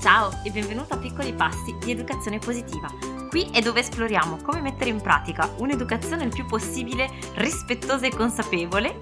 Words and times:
Ciao 0.00 0.30
e 0.44 0.50
benvenuto 0.50 0.94
a 0.94 0.96
Piccoli 0.96 1.34
Passi 1.34 1.76
di 1.78 1.90
Educazione 1.90 2.38
Positiva. 2.38 2.90
Qui 3.28 3.50
è 3.52 3.60
dove 3.60 3.80
esploriamo 3.80 4.38
come 4.42 4.62
mettere 4.62 4.88
in 4.88 4.98
pratica 4.98 5.52
un'educazione 5.58 6.24
il 6.24 6.30
più 6.30 6.46
possibile 6.46 7.10
rispettosa 7.34 8.06
e 8.06 8.16
consapevole, 8.16 8.96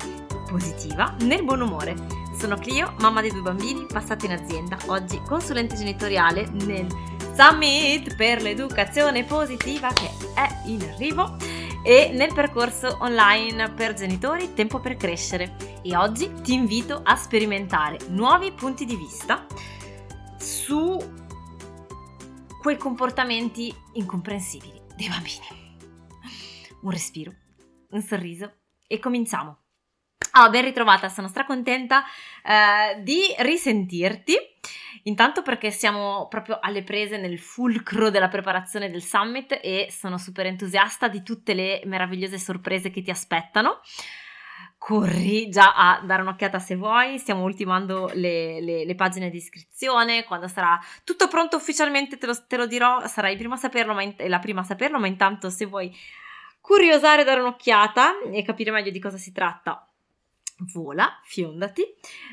positiva, 0.51 1.15
nel 1.21 1.45
buon 1.45 1.61
umore. 1.61 1.95
Sono 2.37 2.57
Clio, 2.57 2.95
mamma 2.99 3.23
di 3.23 3.31
due 3.31 3.43
bambini, 3.43 3.87
passata 3.87 4.27
in 4.27 4.33
azienda, 4.33 4.77
oggi 4.87 5.23
consulente 5.25 5.77
genitoriale 5.77 6.49
nel 6.65 6.89
Summit 7.33 8.17
per 8.17 8.43
l'educazione 8.43 9.23
positiva 9.23 9.93
che 9.93 10.11
è 10.35 10.49
in 10.65 10.83
arrivo 10.83 11.37
e 11.85 12.11
nel 12.13 12.35
percorso 12.35 12.97
online 13.03 13.71
per 13.71 13.95
genitori 13.95 14.53
Tempo 14.53 14.81
per 14.81 14.97
crescere. 14.97 15.55
E 15.81 15.97
oggi 15.97 16.29
ti 16.43 16.55
invito 16.55 17.01
a 17.05 17.15
sperimentare 17.15 17.99
nuovi 18.09 18.51
punti 18.51 18.85
di 18.85 18.97
vista 18.97 19.47
su 20.69 20.99
quei 22.61 22.77
comportamenti 22.77 23.75
incomprensibili 23.95 24.79
dei 24.95 25.09
bambini. 25.09 25.47
Un 26.83 26.91
respiro, 26.91 27.33
un 27.89 28.03
sorriso 28.03 28.53
e 28.87 28.99
cominciamo. 28.99 29.61
Oh, 30.35 30.51
ben 30.51 30.65
ritrovata, 30.65 31.09
sono 31.09 31.27
stracontenta 31.27 32.05
eh, 32.45 33.03
di 33.03 33.35
risentirti. 33.39 34.37
Intanto 35.05 35.41
perché 35.41 35.71
siamo 35.71 36.29
proprio 36.29 36.59
alle 36.61 36.83
prese 36.83 37.17
nel 37.17 37.39
fulcro 37.39 38.11
della 38.11 38.29
preparazione 38.29 38.91
del 38.91 39.03
summit 39.03 39.59
e 39.63 39.89
sono 39.91 40.19
super 40.19 40.45
entusiasta 40.45 41.09
di 41.09 41.23
tutte 41.23 41.55
le 41.55 41.81
meravigliose 41.87 42.39
sorprese 42.39 42.91
che 42.91 43.01
ti 43.01 43.11
aspettano. 43.11 43.81
Corri 44.79 45.49
già 45.49 45.75
a 45.75 46.01
dare 46.05 46.23
un'occhiata 46.23 46.61
se 46.61 46.77
vuoi, 46.77 47.19
stiamo 47.19 47.43
ultimando 47.43 48.11
le, 48.15 48.61
le, 48.61 48.85
le 48.85 48.95
pagine 48.95 49.29
di 49.29 49.37
iscrizione, 49.37 50.25
quando 50.25 50.47
sarà 50.47 50.79
tutto 51.03 51.27
pronto 51.27 51.57
ufficialmente 51.57 52.17
te 52.17 52.27
lo, 52.27 52.47
te 52.47 52.57
lo 52.57 52.67
dirò, 52.67 53.05
sarai 53.07 53.37
prima 53.37 53.57
a 53.57 53.59
saperlo, 53.59 53.93
ma 53.93 54.03
in, 54.03 54.15
la 54.17 54.39
prima 54.39 54.61
a 54.61 54.65
saperlo, 54.65 55.01
ma 55.01 55.09
intanto 55.09 55.51
se 55.51 55.67
vuoi 55.67 55.95
curiosare, 56.61 57.25
dare 57.25 57.41
un'occhiata 57.41 58.21
e 58.31 58.43
capire 58.45 58.71
meglio 58.71 58.93
di 58.93 59.01
cosa 59.01 59.17
si 59.17 59.33
tratta, 59.33 59.87
vola, 60.73 61.21
fiondati, 61.25 61.83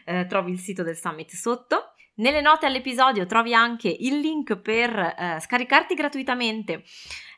eh, 0.06 0.28
trovi 0.28 0.52
il 0.52 0.60
sito 0.60 0.84
del 0.84 0.96
summit 0.96 1.32
sotto. 1.32 1.94
Nelle 2.18 2.42
note 2.42 2.66
all'episodio 2.66 3.26
trovi 3.26 3.54
anche 3.54 3.90
il 3.90 4.20
link 4.20 4.56
per 4.58 4.98
eh, 4.98 5.40
scaricarti 5.42 5.96
gratuitamente 5.96 6.84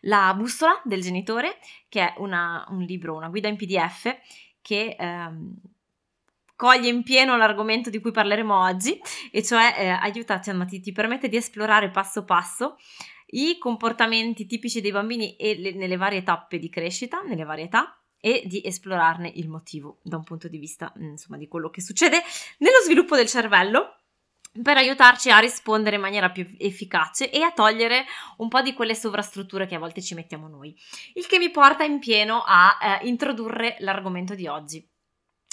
la 0.02 0.33
bussola 0.38 0.80
del 0.83 1.02
genitore, 1.02 1.58
che 1.89 2.02
è 2.02 2.14
una, 2.17 2.66
un 2.69 2.81
libro, 2.81 3.16
una 3.16 3.30
guida 3.30 3.47
in 3.47 3.55
PDF 3.55 4.16
che 4.67 4.97
ehm, 4.99 5.53
coglie 6.57 6.89
in 6.89 7.03
pieno 7.03 7.37
l'argomento 7.37 7.89
di 7.89 8.01
cui 8.01 8.11
parleremo 8.11 8.53
oggi, 8.53 8.99
e 9.31 9.41
cioè 9.41 9.73
eh, 9.77 9.87
aiutati, 9.87 10.51
ti, 10.67 10.81
ti 10.81 10.91
permette 10.91 11.29
di 11.29 11.37
esplorare 11.37 11.89
passo 11.89 12.25
passo 12.25 12.75
i 13.27 13.57
comportamenti 13.59 14.45
tipici 14.45 14.81
dei 14.81 14.91
bambini 14.91 15.37
e 15.37 15.57
le, 15.57 15.71
nelle 15.71 15.95
varie 15.95 16.21
tappe 16.21 16.59
di 16.59 16.67
crescita, 16.67 17.21
nelle 17.21 17.45
varie 17.45 17.65
età, 17.65 17.97
e 18.19 18.43
di 18.45 18.61
esplorarne 18.65 19.31
il 19.35 19.47
motivo 19.47 19.99
da 20.03 20.17
un 20.17 20.23
punto 20.23 20.49
di 20.49 20.57
vista 20.57 20.91
insomma 20.97 21.37
di 21.37 21.47
quello 21.47 21.69
che 21.69 21.81
succede 21.81 22.17
nello 22.57 22.79
sviluppo 22.83 23.15
del 23.15 23.27
cervello 23.27 23.99
per 24.61 24.77
aiutarci 24.77 25.30
a 25.30 25.39
rispondere 25.39 25.95
in 25.95 26.02
maniera 26.02 26.30
più 26.30 26.47
efficace 26.58 27.30
e 27.30 27.41
a 27.41 27.52
togliere 27.52 28.05
un 28.38 28.47
po' 28.47 28.61
di 28.61 28.73
quelle 28.73 28.95
sovrastrutture 28.95 29.66
che 29.66 29.75
a 29.75 29.80
volte 29.80 30.02
ci 30.02 30.14
mettiamo 30.14 30.47
noi. 30.47 30.75
Il 31.14 31.25
che 31.27 31.38
mi 31.38 31.49
porta 31.49 31.83
in 31.83 31.99
pieno 31.99 32.44
a 32.45 32.77
eh, 33.02 33.08
introdurre 33.08 33.75
l'argomento 33.80 34.36
di 34.36 34.47
oggi. 34.47 34.86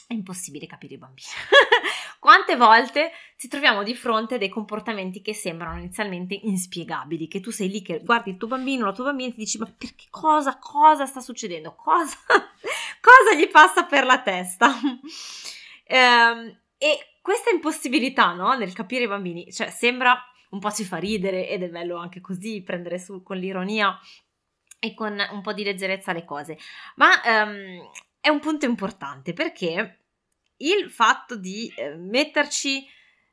È 0.07 0.13
impossibile 0.13 0.67
capire 0.67 0.95
i 0.95 0.99
bambini. 0.99 1.27
Quante 2.19 2.57
volte 2.57 3.13
ci 3.37 3.49
troviamo 3.49 3.83
di 3.83 3.95
fronte 3.95 4.37
a 4.37 4.39
dei 4.39 4.49
comportamenti 4.49 5.21
che 5.21 5.35
sembrano 5.35 5.79
inizialmente 5.79 6.39
inspiegabili, 6.43 7.29
che 7.29 7.41
tu 7.41 7.51
sei 7.51 7.69
lì 7.69 7.83
che 7.83 8.01
guardi 8.03 8.31
il 8.31 8.37
tuo 8.37 8.49
bambino, 8.49 8.87
la 8.87 8.93
tua 8.93 9.05
bambina 9.05 9.29
e 9.29 9.33
ti 9.33 9.41
dici 9.41 9.59
ma 9.59 9.67
perché 9.67 10.07
cosa, 10.09 10.59
cosa 10.59 11.05
sta 11.05 11.21
succedendo? 11.21 11.75
Cosa, 11.75 12.17
cosa 13.01 13.35
gli 13.37 13.49
passa 13.49 13.85
per 13.85 14.05
la 14.05 14.23
testa? 14.23 14.73
ehm, 15.85 16.61
e 16.79 17.14
questa 17.25 17.49
impossibilità, 17.49 18.35
no, 18.35 18.53
nel 18.53 18.75
capire 18.75 19.05
i 19.05 19.09
bambini, 19.09 19.51
cioè 19.51 19.71
sembra 19.71 20.15
un 20.51 20.59
po' 20.59 20.71
ci 20.71 20.85
fa 20.85 20.99
ridere 20.99 21.49
ed 21.49 21.63
è 21.63 21.71
bello 21.71 21.97
anche 21.97 22.21
così 22.21 22.63
prendere 22.63 22.99
su 22.99 23.23
con 23.23 23.39
l'ironia 23.39 23.99
e 24.79 24.93
con 24.93 25.19
un 25.31 25.41
po' 25.41 25.55
di 25.55 25.65
leggerezza 25.65 26.13
le 26.13 26.27
cose, 26.27 26.59
ma 26.97 27.09
um, 27.25 27.91
è 28.21 28.29
un 28.29 28.41
punto 28.41 28.67
importante 28.67 29.33
perché 29.33 30.01
il 30.59 30.91
fatto 30.91 31.37
di 31.37 31.73
eh, 31.75 31.95
metterci 31.95 32.87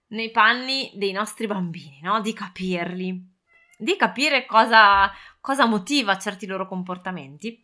nei 0.07 0.31
panni 0.31 0.93
dei 0.95 1.11
nostri 1.11 1.45
bambini, 1.45 1.99
no? 2.01 2.21
di 2.21 2.31
capirli, 2.31 3.29
di 3.77 3.97
capire 3.97 4.45
cosa, 4.45 5.11
cosa 5.41 5.65
motiva 5.65 6.17
certi 6.17 6.45
loro 6.45 6.65
comportamenti, 6.65 7.61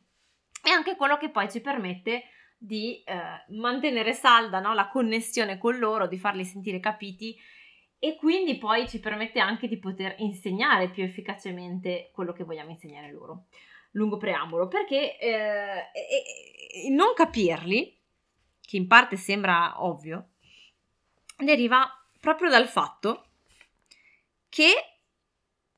è 0.61 0.71
anche 0.71 0.97
quello 0.97 1.15
che 1.15 1.29
poi 1.29 1.49
ci 1.49 1.61
permette 1.61 2.23
di 2.57 3.03
eh, 3.03 3.43
mantenere 3.49 4.13
salda 4.13 4.59
no? 4.59 4.73
la 4.73 4.89
connessione 4.89 5.57
con 5.57 5.77
loro, 5.77 6.07
di 6.07 6.17
farli 6.17 6.43
sentire 6.43 6.79
capiti 6.79 7.37
e 7.99 8.15
quindi 8.15 8.57
poi 8.57 8.87
ci 8.87 8.99
permette 8.99 9.39
anche 9.39 9.67
di 9.67 9.79
poter 9.79 10.15
insegnare 10.19 10.89
più 10.89 11.03
efficacemente 11.03 12.11
quello 12.13 12.33
che 12.33 12.43
vogliamo 12.43 12.71
insegnare 12.71 13.11
loro. 13.11 13.45
Lungo 13.91 14.17
preambolo, 14.17 14.67
perché 14.67 15.17
eh, 15.17 16.89
non 16.91 17.13
capirli 17.15 17.99
che 18.61 18.77
in 18.77 18.87
parte 18.87 19.15
sembra 19.15 19.83
ovvio, 19.83 20.31
deriva 21.37 21.89
proprio 22.19 22.49
dal 22.49 22.67
fatto 22.67 23.29
che 24.49 24.73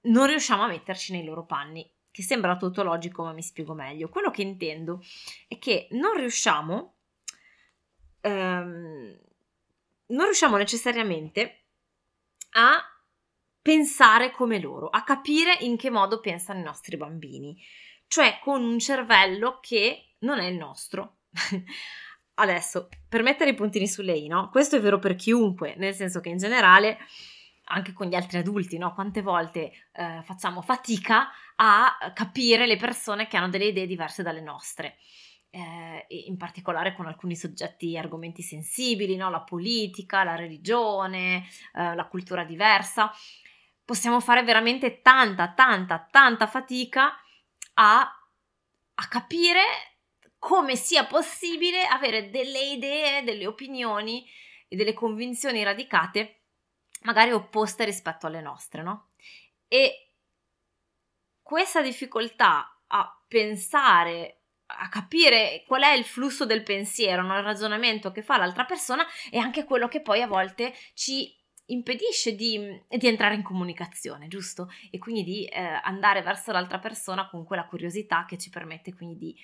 non 0.02 0.28
riusciamo 0.28 0.64
a 0.64 0.68
metterci 0.68 1.12
nei 1.14 1.24
loro 1.24 1.46
panni, 1.46 1.90
che 2.20 2.26
sembra 2.26 2.58
tautologico, 2.58 3.24
ma 3.24 3.32
mi 3.32 3.42
spiego 3.42 3.74
meglio. 3.74 4.10
Quello 4.10 4.30
che 4.30 4.42
intendo 4.42 5.02
è 5.48 5.58
che 5.58 5.88
non 5.92 6.18
riusciamo, 6.18 6.96
ehm, 8.20 9.20
non 10.08 10.26
riusciamo 10.26 10.58
necessariamente 10.58 11.64
a 12.52 12.84
pensare 13.62 14.32
come 14.32 14.60
loro, 14.60 14.90
a 14.90 15.04
capire 15.04 15.56
in 15.62 15.78
che 15.78 15.90
modo 15.90 16.20
pensano 16.20 16.60
i 16.60 16.64
nostri 16.64 16.98
bambini, 16.98 17.58
cioè 18.08 18.40
con 18.44 18.64
un 18.64 18.80
cervello 18.80 19.60
che 19.62 20.16
non 20.20 20.40
è 20.40 20.46
il 20.48 20.58
nostro. 20.58 21.20
Adesso, 22.36 22.90
per 23.08 23.22
mettere 23.22 23.52
i 23.52 23.56
puntini 23.56 23.88
sulle 23.88 24.18
i, 24.18 24.28
no? 24.28 24.50
Questo 24.50 24.76
è 24.76 24.82
vero 24.82 25.00
per 25.00 25.16
chiunque, 25.16 25.76
nel 25.78 25.94
senso 25.94 26.20
che 26.20 26.30
in 26.30 26.38
generale, 26.38 26.98
anche 27.72 27.94
con 27.94 28.08
gli 28.08 28.16
altri 28.16 28.38
adulti, 28.40 28.78
no? 28.78 28.94
Quante 28.94 29.22
volte 29.22 29.72
eh, 29.94 30.22
facciamo 30.24 30.62
fatica 30.62 31.30
a 31.56 32.12
capire 32.14 32.66
le 32.66 32.78
persone 32.78 33.28
che 33.28 33.38
hanno 33.38 33.50
delle 33.50 33.66
idee 33.66 33.88
diverse 33.88 34.24
dalle 34.24 34.42
nostre. 34.42 34.98
Eh, 35.52 36.06
in 36.10 36.38
particolare 36.38 36.94
con 36.94 37.08
alcuni 37.08 37.36
soggetti 37.36 37.98
argomenti 37.98 38.44
sensibili, 38.44 39.16
no? 39.16 39.32
la 39.32 39.42
politica, 39.42 40.24
la 40.24 40.36
religione, 40.36 41.48
eh, 41.74 41.96
la 41.96 42.08
cultura 42.08 42.44
diversa. 42.44 43.12
Possiamo 43.84 44.20
fare 44.20 44.44
veramente 44.44 45.02
tanta, 45.02 45.54
tanta, 45.54 46.08
tanta 46.12 46.46
fatica 46.46 47.14
a, 47.76 48.00
a 48.02 49.08
capire 49.08 49.62
come 50.38 50.76
sia 50.76 51.06
possibile 51.06 51.86
avere 51.86 52.30
delle 52.30 52.62
idee, 52.62 53.24
delle 53.24 53.48
opinioni 53.48 54.26
e 54.68 54.76
delle 54.76 54.94
convinzioni 54.94 55.64
radicate 55.64 56.39
magari 57.02 57.32
opposte 57.32 57.86
rispetto 57.86 58.28
alle 58.28 58.42
nostre, 58.42 58.82
no? 58.82 59.10
E 59.68 60.14
questa 61.42 61.82
difficoltà 61.82 62.82
a 62.88 63.24
pensare, 63.28 64.42
a 64.66 64.90
capire 64.90 65.64
qual 65.68 65.84
è 65.84 65.92
il 65.94 66.06
flusso 66.06 66.46
del 66.46 66.64
pensiero, 66.64 67.24
no? 67.24 67.38
il 67.38 67.44
ragionamento 67.44 68.12
che 68.12 68.22
fa 68.22 68.38
l'altra 68.38 68.66
persona, 68.66 69.06
è 69.30 69.38
anche 69.38 69.64
quello 69.64 69.88
che 69.88 70.02
poi 70.02 70.22
a 70.22 70.28
volte 70.28 70.74
ci 70.94 71.36
impedisce 71.66 72.36
di, 72.36 72.84
di 72.88 73.08
entrare 73.08 73.36
in 73.36 73.44
comunicazione, 73.44 74.28
giusto? 74.28 74.72
E 74.90 74.98
quindi 74.98 75.24
di 75.24 75.46
eh, 75.46 75.60
andare 75.84 76.22
verso 76.24 76.52
l'altra 76.52 76.80
persona 76.80 77.28
con 77.30 77.46
quella 77.46 77.66
curiosità 77.66 78.26
che 78.28 78.38
ci 78.38 78.50
permette 78.50 78.94
quindi 78.94 79.18
di 79.18 79.36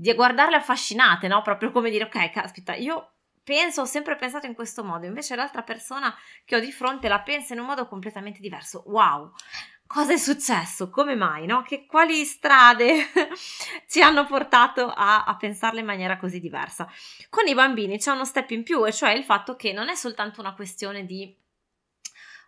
di 0.00 0.14
guardarle 0.14 0.56
affascinate, 0.56 1.28
no? 1.28 1.42
Proprio 1.42 1.70
come 1.70 1.90
dire, 1.90 2.04
ok, 2.04 2.30
caspita, 2.30 2.74
io 2.74 3.16
penso, 3.50 3.80
ho 3.80 3.84
sempre 3.84 4.14
pensato 4.14 4.46
in 4.46 4.54
questo 4.54 4.84
modo, 4.84 5.06
invece 5.06 5.34
l'altra 5.34 5.62
persona 5.62 6.14
che 6.44 6.54
ho 6.54 6.60
di 6.60 6.70
fronte 6.70 7.08
la 7.08 7.20
pensa 7.20 7.52
in 7.52 7.58
un 7.58 7.66
modo 7.66 7.88
completamente 7.88 8.38
diverso. 8.38 8.84
Wow! 8.86 9.32
Cosa 9.88 10.12
è 10.12 10.16
successo? 10.16 10.88
Come 10.88 11.16
mai? 11.16 11.46
No? 11.46 11.62
Che, 11.62 11.84
quali 11.84 12.24
strade 12.24 13.06
ci 13.88 14.00
hanno 14.02 14.24
portato 14.24 14.86
a, 14.86 15.24
a 15.24 15.34
pensarle 15.34 15.80
in 15.80 15.86
maniera 15.86 16.16
così 16.16 16.38
diversa? 16.38 16.88
Con 17.28 17.48
i 17.48 17.54
bambini 17.54 17.98
c'è 17.98 18.12
uno 18.12 18.24
step 18.24 18.50
in 18.50 18.62
più, 18.62 18.86
e 18.86 18.92
cioè 18.92 19.10
il 19.10 19.24
fatto 19.24 19.56
che 19.56 19.72
non 19.72 19.88
è 19.88 19.96
soltanto 19.96 20.40
una 20.40 20.54
questione 20.54 21.04
di 21.04 21.36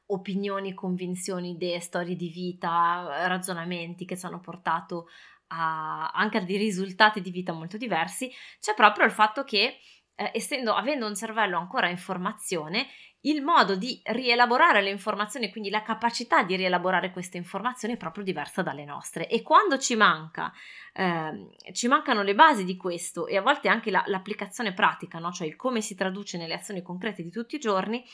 opinioni, 0.06 0.72
convinzioni, 0.72 1.50
idee, 1.50 1.80
storie 1.80 2.14
di 2.14 2.28
vita, 2.28 3.26
ragionamenti 3.26 4.04
che 4.04 4.16
ci 4.16 4.24
hanno 4.24 4.38
portato 4.38 5.08
a, 5.48 6.12
anche 6.12 6.38
a 6.38 6.42
dei 6.42 6.58
risultati 6.58 7.20
di 7.20 7.32
vita 7.32 7.52
molto 7.52 7.76
diversi, 7.76 8.30
c'è 8.60 8.74
proprio 8.74 9.04
il 9.04 9.10
fatto 9.10 9.42
che 9.42 9.78
eh, 10.22 10.30
essendo, 10.34 10.74
avendo 10.74 11.06
un 11.06 11.16
cervello 11.16 11.58
ancora 11.58 11.88
in 11.88 11.98
formazione, 11.98 12.86
il 13.24 13.42
modo 13.42 13.76
di 13.76 14.00
rielaborare 14.04 14.82
le 14.82 14.90
informazioni, 14.90 15.50
quindi 15.50 15.70
la 15.70 15.82
capacità 15.82 16.42
di 16.42 16.56
rielaborare 16.56 17.12
queste 17.12 17.36
informazioni 17.36 17.94
è 17.94 17.96
proprio 17.96 18.24
diversa 18.24 18.62
dalle 18.62 18.84
nostre. 18.84 19.28
E 19.28 19.42
quando 19.42 19.78
ci 19.78 19.94
manca, 19.94 20.52
eh, 20.92 21.48
ci 21.72 21.86
mancano 21.86 22.22
le 22.22 22.34
basi 22.34 22.64
di 22.64 22.76
questo 22.76 23.26
e 23.26 23.36
a 23.36 23.42
volte 23.42 23.68
anche 23.68 23.90
la, 23.90 24.02
l'applicazione 24.06 24.72
pratica, 24.72 25.18
no? 25.18 25.30
cioè 25.30 25.46
il 25.46 25.56
come 25.56 25.80
si 25.80 25.94
traduce 25.94 26.36
nelle 26.36 26.54
azioni 26.54 26.82
concrete 26.82 27.22
di 27.22 27.30
tutti 27.30 27.56
i 27.56 27.60
giorni, 27.60 28.04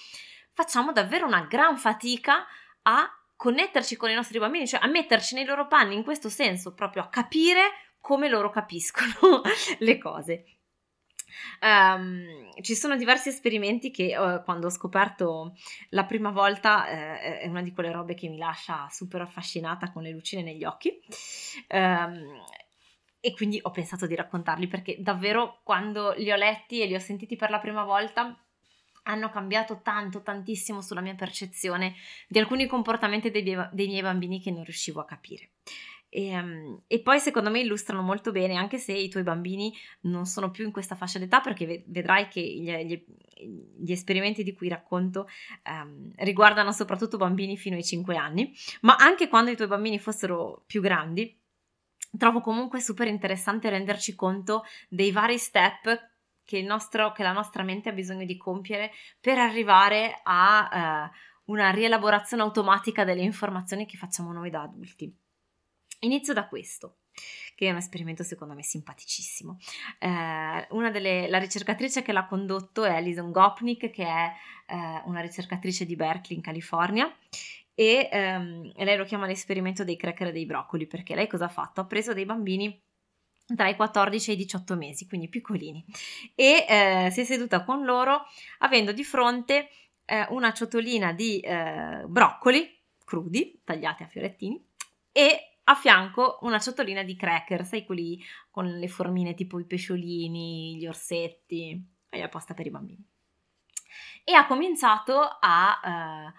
facciamo 0.53 0.93
davvero 0.93 1.27
una 1.27 1.47
gran 1.49 1.79
fatica 1.79 2.45
a 2.83 3.11
connetterci 3.35 3.97
con 3.97 4.11
i 4.11 4.15
nostri 4.15 4.39
bambini, 4.39 4.67
cioè 4.67 4.81
a 4.83 4.89
metterci 4.89 5.35
nei 5.35 5.45
loro 5.45 5.69
panni 5.69 5.95
in 5.95 6.03
questo 6.03 6.29
senso, 6.29 6.75
proprio 6.75 7.03
a 7.03 7.09
capire 7.09 7.95
come 7.99 8.29
loro 8.29 8.51
capiscono 8.51 9.41
le 9.79 9.99
cose. 9.99 10.58
Um, 11.61 12.51
ci 12.61 12.75
sono 12.75 12.97
diversi 12.97 13.29
esperimenti 13.29 13.91
che 13.91 14.17
uh, 14.17 14.43
quando 14.45 14.67
ho 14.67 14.71
scoperto 14.71 15.57
la 15.91 16.05
prima 16.05 16.31
volta 16.31 16.85
uh, 16.85 16.89
è 16.89 17.47
una 17.47 17.63
di 17.63 17.73
quelle 17.73 17.93
robe 17.93 18.15
che 18.15 18.29
mi 18.29 18.39
lascia 18.39 18.89
super 18.91 19.21
affascinata 19.21 19.93
con 19.93 20.03
le 20.03 20.11
lucine 20.11 20.43
negli 20.43 20.65
occhi. 20.65 20.99
Um, 21.69 22.43
e 23.21 23.35
quindi 23.35 23.59
ho 23.63 23.71
pensato 23.71 24.07
di 24.07 24.15
raccontarli 24.15 24.69
perché 24.69 24.97
davvero 25.01 25.61
quando 25.65 26.15
li 26.17 26.31
ho 26.31 26.37
letti 26.37 26.81
e 26.81 26.87
li 26.87 26.95
ho 26.95 27.01
sentiti 27.01 27.37
per 27.37 27.51
la 27.51 27.59
prima 27.59 27.85
volta 27.85 28.39
hanno 29.05 29.31
cambiato 29.31 29.81
tanto, 29.83 30.23
tantissimo 30.23 30.83
sulla 30.83 31.01
mia 31.01 31.15
percezione 31.15 31.95
di 32.29 32.39
alcuni 32.39 32.67
comportamenti 32.67 33.31
dei, 33.31 33.43
dei 33.43 33.87
miei 33.87 34.03
bambini 34.03 34.41
che 34.41 34.51
non 34.51 34.65
riuscivo 34.65 35.01
a 35.01 35.05
capire. 35.05 35.51
E, 36.11 36.39
um, 36.39 36.83
e, 36.87 37.03
poi 37.03 37.21
secondo 37.21 37.51
me 37.51 37.61
illustrano 37.61 38.03
molto 38.03 38.33
bene, 38.33 38.57
anche 38.57 38.79
se 38.79 38.93
i 38.93 39.09
tuoi 39.09 39.23
bambini 39.23 39.75
non 40.03 40.25
sono 40.25 40.51
più 40.51 40.65
in 40.65 40.73
questa 40.73 40.95
fascia 40.95 41.19
d'età, 41.19 41.41
perché 41.41 41.85
vedrai 41.87 42.29
che 42.29 42.41
gli, 42.41 42.71
gli, 42.71 43.05
gli 43.79 43.93
esperimenti 43.93 44.43
di 44.43 44.55
cui 44.55 44.69
racconto 44.69 45.27
um, 45.65 46.11
riguardano 46.17 46.73
soprattutto 46.73 47.19
bambini 47.19 47.57
fino 47.57 47.77
ai 47.77 47.85
5 47.85 48.17
anni, 48.17 48.55
ma 48.83 48.97
anche 48.97 49.29
quando 49.29 49.51
i 49.51 49.57
tuoi 49.57 49.69
bambini 49.69 49.99
fossero 49.99 50.65
più 50.67 50.81
grandi, 50.81 51.39
trovo 52.17 52.41
comunque 52.41 52.81
super 52.81 53.07
interessante 53.07 53.69
renderci 53.69 54.15
conto 54.15 54.65
dei 54.89 55.13
vari 55.13 55.37
step 55.37 56.17
che, 56.45 56.63
nostro, 56.63 57.13
che 57.13 57.23
la 57.23 57.33
nostra 57.33 57.63
mente 57.63 57.91
ha 57.91 57.93
bisogno 57.93 58.25
di 58.25 58.39
compiere 58.39 58.93
per 59.21 59.37
arrivare 59.37 60.19
a 60.23 61.11
uh, 61.13 61.53
una 61.53 61.71
rielaborazione 61.71 62.43
automatica 62.43 63.05
delle 63.05 63.21
informazioni 63.21 63.85
che 63.85 63.99
facciamo 63.99 64.33
noi 64.33 64.49
da 64.49 64.63
adulti. 64.63 65.15
Inizio 66.01 66.33
da 66.33 66.47
questo 66.47 66.99
che 67.59 67.67
è 67.67 67.71
un 67.71 67.77
esperimento 67.79 68.23
secondo 68.23 68.55
me 68.55 68.63
simpaticissimo. 68.63 69.59
Eh, 69.99 70.67
una 70.71 70.91
delle, 70.93 71.29
la 71.29 71.39
ricercatrice 71.39 72.03
che 72.03 72.13
l'ha 72.13 72.25
condotto 72.25 72.85
è 72.85 72.95
Alison 72.95 73.33
Gopnik, 73.33 73.91
che 73.91 74.05
è 74.05 74.33
eh, 74.69 75.03
una 75.07 75.21
ricercatrice 75.21 75.85
di 75.85 75.97
Berkeley 75.97 76.37
in 76.37 76.43
California. 76.45 77.13
E, 77.75 78.09
ehm, 78.13 78.73
lei 78.77 78.97
lo 78.97 79.05
chiama 79.05 79.27
l'esperimento 79.27 79.83
dei 79.83 79.97
cracker 79.97 80.29
e 80.29 80.33
dei 80.33 80.47
broccoli 80.47 80.87
perché 80.87 81.17
lei 81.17 81.27
cosa 81.27 81.47
ha 81.47 81.49
fatto? 81.49 81.81
Ha 81.81 81.87
preso 81.87 82.13
dei 82.13 82.25
bambini 82.25 82.81
tra 83.57 83.69
i 83.69 83.75
14 83.75 84.31
e 84.31 84.35
i 84.35 84.37
18 84.37 84.77
mesi, 84.77 85.09
quindi 85.09 85.29
piccolini, 85.29 85.85
e 86.37 86.65
eh, 86.69 87.09
si 87.11 87.23
è 87.23 87.25
seduta 87.25 87.65
con 87.65 87.85
loro 87.85 88.27
avendo 88.59 88.93
di 88.93 89.03
fronte 89.03 89.71
eh, 90.05 90.27
una 90.31 90.53
ciotolina 90.53 91.13
di 91.13 91.41
eh, 91.41 92.05
broccoli 92.07 92.73
crudi, 93.05 93.61
tagliati 93.65 94.05
a 94.05 94.07
fiorettini, 94.07 94.65
e 95.11 95.58
a 95.71 95.75
fianco 95.75 96.39
una 96.43 96.59
ciotolina 96.59 97.03
di 97.03 97.15
cracker, 97.15 97.65
sai 97.65 97.85
quelli 97.85 98.23
con 98.51 98.67
le 98.67 98.89
formine 98.89 99.35
tipo 99.35 99.59
i 99.59 99.67
pesciolini, 99.67 100.77
gli 100.77 100.87
orsetti, 100.87 101.87
è 102.09 102.21
apposta 102.23 102.55
per 102.55 102.67
i 102.67 102.71
bambini. 102.71 103.05
E 104.25 104.33
ha 104.33 104.47
cominciato 104.47 105.21
a 105.21 105.81
eh, 105.85 106.33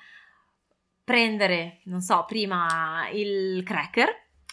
prendere, 1.04 1.82
non 1.86 2.02
so, 2.02 2.26
prima 2.26 3.08
il 3.12 3.62
cracker, 3.64 4.10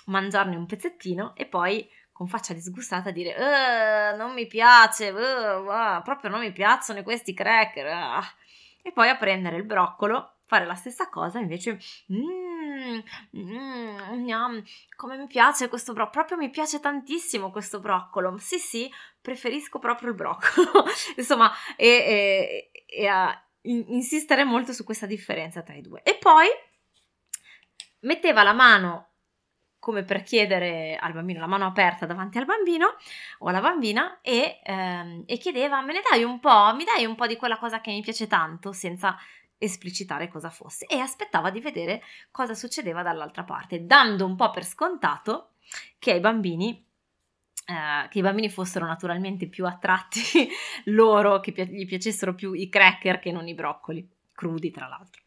mangiarne 0.06 0.56
un 0.56 0.66
pezzettino 0.66 1.34
e 1.34 1.46
poi 1.46 1.88
con 2.12 2.28
faccia 2.28 2.54
disgustata 2.54 3.10
dire 3.10 4.14
non 4.16 4.32
mi 4.32 4.46
piace, 4.46 5.10
uh, 5.10 6.02
proprio 6.02 6.30
non 6.30 6.40
mi 6.40 6.52
piacciono 6.52 7.02
questi 7.02 7.32
cracker. 7.32 7.86
Uh. 7.86 8.24
E 8.82 8.92
poi 8.92 9.08
a 9.08 9.16
prendere 9.16 9.56
il 9.56 9.64
broccolo, 9.64 10.36
fare 10.44 10.66
la 10.66 10.74
stessa 10.74 11.08
cosa, 11.08 11.38
invece... 11.38 11.78
Mm, 12.12 12.45
mm, 13.36 14.58
come 14.96 15.16
mi 15.16 15.26
piace 15.26 15.68
questo 15.68 15.92
broccolo, 15.92 16.24
proprio 16.24 16.38
mi 16.38 16.50
piace 16.50 16.80
tantissimo 16.80 17.50
questo 17.50 17.80
broccolo, 17.80 18.36
sì 18.38 18.58
sì, 18.58 18.90
preferisco 19.20 19.78
proprio 19.78 20.08
il 20.10 20.14
broccolo, 20.14 20.84
insomma, 21.16 21.50
e, 21.76 21.88
e, 21.88 22.70
e 22.86 23.06
a 23.06 23.40
insistere 23.62 24.44
molto 24.44 24.72
su 24.72 24.84
questa 24.84 25.06
differenza 25.06 25.62
tra 25.62 25.74
i 25.74 25.82
due. 25.82 26.02
E 26.02 26.16
poi 26.18 26.46
metteva 28.00 28.42
la 28.42 28.52
mano 28.52 29.10
come 29.78 30.02
per 30.02 30.22
chiedere 30.24 30.96
al 31.00 31.12
bambino 31.12 31.38
la 31.38 31.46
mano 31.46 31.64
aperta 31.64 32.06
davanti 32.06 32.38
al 32.38 32.44
bambino 32.44 32.96
o 33.38 33.48
alla 33.48 33.60
bambina 33.60 34.18
e, 34.20 34.58
ehm, 34.64 35.22
e 35.26 35.38
chiedeva 35.38 35.80
me 35.80 35.92
ne 35.92 36.02
dai 36.10 36.24
un 36.24 36.40
po', 36.40 36.74
mi 36.74 36.82
dai 36.82 37.04
un 37.04 37.14
po' 37.14 37.28
di 37.28 37.36
quella 37.36 37.56
cosa 37.56 37.80
che 37.80 37.92
mi 37.92 38.00
piace 38.00 38.26
tanto? 38.26 38.72
senza 38.72 39.16
esplicitare 39.58 40.28
cosa 40.28 40.50
fosse 40.50 40.86
e 40.86 40.98
aspettava 40.98 41.50
di 41.50 41.60
vedere 41.60 42.02
cosa 42.30 42.54
succedeva 42.54 43.02
dall'altra 43.02 43.44
parte, 43.44 43.86
dando 43.86 44.26
un 44.26 44.36
po' 44.36 44.50
per 44.50 44.64
scontato 44.64 45.52
che 45.98 46.12
ai 46.12 46.20
bambini 46.20 46.84
Uh, 47.66 48.08
che 48.08 48.20
i 48.20 48.22
bambini 48.22 48.48
fossero 48.48 48.86
naturalmente 48.86 49.48
più 49.48 49.66
attratti 49.66 50.20
loro, 50.86 51.40
che 51.40 51.50
pi- 51.50 51.66
gli 51.66 51.84
piacessero 51.84 52.32
più 52.32 52.52
i 52.52 52.68
cracker 52.68 53.18
che 53.18 53.32
non 53.32 53.48
i 53.48 53.54
broccoli, 53.54 54.08
crudi 54.32 54.70
tra 54.70 54.86
l'altro. 54.86 55.22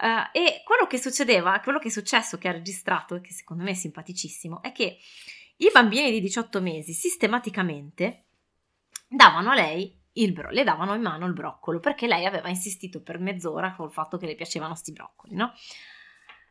Uh, 0.00 0.36
e 0.36 0.62
quello 0.64 0.88
che 0.88 0.98
succedeva, 0.98 1.60
quello 1.60 1.78
che 1.78 1.86
è 1.86 1.90
successo, 1.92 2.38
che 2.38 2.48
ha 2.48 2.52
registrato 2.52 3.14
e 3.14 3.20
che 3.20 3.32
secondo 3.32 3.62
me 3.62 3.70
è 3.70 3.74
simpaticissimo, 3.74 4.62
è 4.62 4.72
che 4.72 4.98
i 5.58 5.70
bambini 5.72 6.10
di 6.10 6.20
18 6.20 6.60
mesi 6.60 6.92
sistematicamente 6.92 8.24
davano 9.06 9.50
a 9.50 9.54
lei 9.54 9.96
il 10.22 10.32
bro- 10.32 10.50
le 10.50 10.64
davano 10.64 10.94
in 10.94 11.02
mano 11.02 11.26
il 11.26 11.32
broccolo 11.32 11.80
perché 11.80 12.06
lei 12.06 12.24
aveva 12.26 12.48
insistito 12.48 13.02
per 13.02 13.18
mezz'ora 13.18 13.74
col 13.74 13.92
fatto 13.92 14.16
che 14.18 14.26
le 14.26 14.34
piacevano 14.34 14.74
sti 14.74 14.92
broccoli, 14.92 15.34
no? 15.34 15.52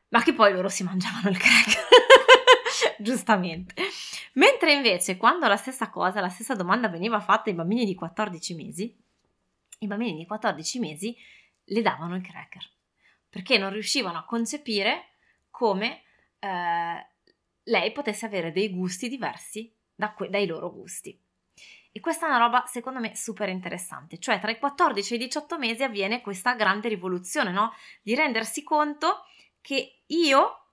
Ma 0.10 0.24
che 0.24 0.34
poi 0.34 0.54
loro 0.54 0.70
si 0.70 0.84
mangiavano 0.84 1.30
il 1.30 1.38
crack. 1.38 1.88
Giustamente. 3.02 3.76
Mentre 4.34 4.74
invece 4.74 5.18
quando 5.18 5.48
la 5.48 5.56
stessa 5.56 5.90
cosa, 5.90 6.20
la 6.20 6.30
stessa 6.30 6.56
domanda 6.56 6.90
veniva 6.90 7.20
fatta 7.20 7.50
ai 7.50 7.56
bambini 7.56 7.86
di 7.86 7.96
14 7.96 8.56
mesi, 8.56 8.98
i 9.80 9.88
bambini 9.88 10.18
di 10.18 10.26
14 10.26 10.80
mesi 10.80 11.16
le 11.66 11.82
davano 11.82 12.16
il 12.16 12.24
cracker 12.24 12.68
perché 13.30 13.58
non 13.58 13.70
riuscivano 13.72 14.18
a 14.18 14.26
concepire 14.26 15.10
come 15.50 16.02
eh, 16.40 17.08
lei 17.64 17.92
potesse 17.92 18.26
avere 18.26 18.52
dei 18.52 18.70
gusti 18.72 19.08
diversi 19.08 19.72
da 19.94 20.14
que- 20.14 20.30
dai 20.30 20.48
loro 20.48 20.72
gusti. 20.74 21.18
E 21.92 22.00
questa 22.00 22.28
è 22.28 22.30
una 22.30 22.38
roba 22.38 22.66
secondo 22.68 23.00
me 23.00 23.16
super 23.16 23.50
interessante, 23.50 24.20
cioè 24.20 24.40
tra 24.40 24.52
i 24.52 24.60
14 24.60 25.14
e 25.14 25.16
i 25.16 25.20
18 25.20 25.58
mesi 25.58 25.84
avviene 25.84 26.22
questa 26.22 26.54
grande 26.54 26.88
rivoluzione, 26.88 27.52
no? 27.52 27.74
Di 28.02 28.14
rendersi 28.14 28.64
conto 28.64 29.24
che 29.60 30.04
io 30.06 30.66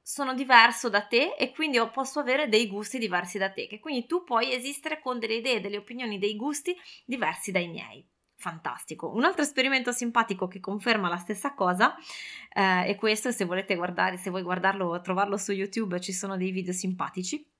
sono 0.00 0.34
diverso 0.34 0.88
da 0.88 1.02
te 1.02 1.34
e 1.36 1.50
quindi 1.52 1.78
posso 1.92 2.20
avere 2.20 2.48
dei 2.48 2.68
gusti 2.68 2.98
diversi 2.98 3.38
da 3.38 3.50
te, 3.50 3.66
che 3.66 3.80
quindi 3.80 4.06
tu 4.06 4.22
puoi 4.22 4.52
esistere 4.52 5.00
con 5.00 5.18
delle 5.18 5.36
idee, 5.36 5.60
delle 5.60 5.78
opinioni, 5.78 6.18
dei 6.18 6.36
gusti 6.36 6.76
diversi 7.04 7.50
dai 7.50 7.68
miei. 7.68 8.06
Fantastico. 8.36 9.10
Un 9.10 9.24
altro 9.24 9.42
esperimento 9.42 9.90
simpatico 9.92 10.46
che 10.46 10.60
conferma 10.60 11.08
la 11.08 11.16
stessa 11.16 11.54
cosa 11.54 11.96
eh, 12.52 12.84
è 12.84 12.96
questo, 12.96 13.32
se 13.32 13.46
volete 13.46 13.74
guardare, 13.74 14.18
se 14.18 14.28
vuoi 14.28 14.42
guardarlo 14.42 15.00
trovarlo 15.00 15.38
su 15.38 15.52
YouTube 15.52 15.98
ci 16.00 16.12
sono 16.12 16.36
dei 16.36 16.50
video 16.50 16.72
simpatici 16.72 17.53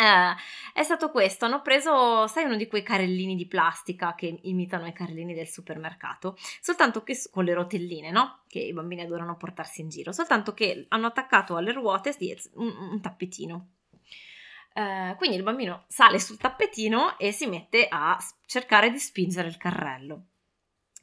eh, 0.00 0.34
è 0.72 0.82
stato 0.82 1.10
questo, 1.10 1.44
hanno 1.44 1.60
preso, 1.60 2.26
sai, 2.26 2.44
uno 2.44 2.56
di 2.56 2.66
quei 2.66 2.82
carrellini 2.82 3.36
di 3.36 3.46
plastica 3.46 4.14
che 4.14 4.38
imitano 4.42 4.86
i 4.86 4.92
carrellini 4.92 5.34
del 5.34 5.48
supermercato, 5.48 6.36
soltanto 6.60 7.02
che 7.02 7.18
con 7.30 7.44
le 7.44 7.52
rotelline, 7.52 8.10
no? 8.10 8.40
Che 8.48 8.60
i 8.60 8.72
bambini 8.72 9.02
adorano 9.02 9.36
portarsi 9.36 9.82
in 9.82 9.90
giro, 9.90 10.12
soltanto 10.12 10.54
che 10.54 10.86
hanno 10.88 11.08
attaccato 11.08 11.56
alle 11.56 11.72
ruote 11.72 12.16
un, 12.54 12.74
un 12.92 13.00
tappetino. 13.00 13.72
Eh, 14.72 15.14
quindi 15.18 15.36
il 15.36 15.42
bambino 15.42 15.84
sale 15.88 16.18
sul 16.18 16.38
tappetino 16.38 17.18
e 17.18 17.32
si 17.32 17.46
mette 17.46 17.86
a 17.88 18.16
cercare 18.46 18.90
di 18.90 18.98
spingere 18.98 19.48
il 19.48 19.56
carrello. 19.56 20.24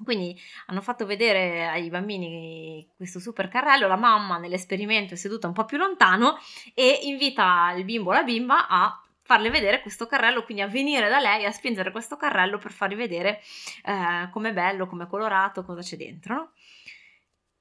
Quindi 0.04 0.40
hanno 0.68 0.82
fatto 0.82 1.06
vedere 1.06 1.66
ai 1.68 1.90
bambini 1.90 2.88
questo 2.96 3.20
super 3.20 3.48
carrello, 3.48 3.88
la 3.88 3.96
mamma 3.96 4.38
nell'esperimento 4.38 5.16
è 5.16 5.18
seduta 5.18 5.48
un 5.48 5.54
po' 5.54 5.66
più 5.66 5.78
lontano 5.78 6.38
e 6.76 7.00
invita 7.04 7.74
il 7.76 7.84
bimbo 7.84 8.12
o 8.12 8.14
la 8.14 8.24
bimba 8.24 8.68
a 8.68 9.02
farle 9.24 9.50
vedere 9.50 9.82
questo 9.82 10.06
carrello, 10.06 10.44
quindi 10.44 10.64
a 10.64 10.68
venire 10.68 11.10
da 11.10 11.20
lei 11.20 11.46
a 11.46 11.52
spingere 11.52 11.92
questo 11.92 12.16
carrello 12.16 12.60
per 12.60 12.72
fargli 12.72 12.96
vedere 12.96 13.42
eh, 13.84 14.30
com'è 14.32 14.54
bello, 14.54 14.88
com'è 14.88 15.08
colorato, 15.08 15.66
cosa 15.66 15.82
c'è 15.82 15.98
dentro. 15.98 16.34
No? 16.36 16.52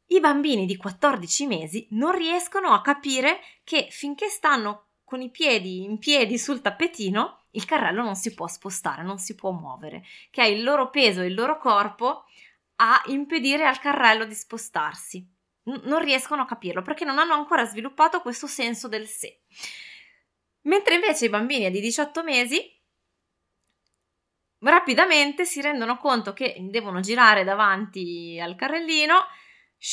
I 0.08 0.20
bambini 0.20 0.66
di 0.66 0.76
14 0.76 1.46
mesi 1.46 1.88
non 1.90 2.14
riescono 2.14 2.68
a 2.68 2.82
capire 2.82 3.40
che 3.64 3.88
finché 3.90 4.28
stanno 4.28 4.90
con 5.02 5.20
i 5.20 5.30
piedi 5.30 5.82
in 5.82 5.98
piedi 5.98 6.38
sul 6.38 6.60
tappetino, 6.60 7.45
il 7.56 7.64
carrello 7.64 8.02
non 8.02 8.14
si 8.14 8.34
può 8.34 8.46
spostare, 8.46 9.02
non 9.02 9.18
si 9.18 9.34
può 9.34 9.50
muovere, 9.50 10.04
che 10.30 10.42
è 10.42 10.46
il 10.46 10.62
loro 10.62 10.90
peso 10.90 11.22
e 11.22 11.26
il 11.26 11.34
loro 11.34 11.58
corpo 11.58 12.24
a 12.76 13.02
impedire 13.06 13.66
al 13.66 13.78
carrello 13.78 14.26
di 14.26 14.34
spostarsi. 14.34 15.26
N- 15.64 15.80
non 15.84 16.00
riescono 16.00 16.42
a 16.42 16.46
capirlo 16.46 16.82
perché 16.82 17.04
non 17.04 17.18
hanno 17.18 17.32
ancora 17.34 17.64
sviluppato 17.64 18.20
questo 18.20 18.46
senso 18.46 18.88
del 18.88 19.06
sé. 19.06 19.40
Mentre 20.62 20.94
invece 20.94 21.26
i 21.26 21.30
bambini 21.30 21.70
di 21.70 21.80
18 21.80 22.22
mesi 22.22 22.74
rapidamente 24.58 25.44
si 25.44 25.60
rendono 25.60 25.96
conto 25.96 26.32
che 26.32 26.56
devono 26.70 27.00
girare 27.00 27.44
davanti 27.44 28.38
al 28.40 28.56
carrellino 28.56 29.26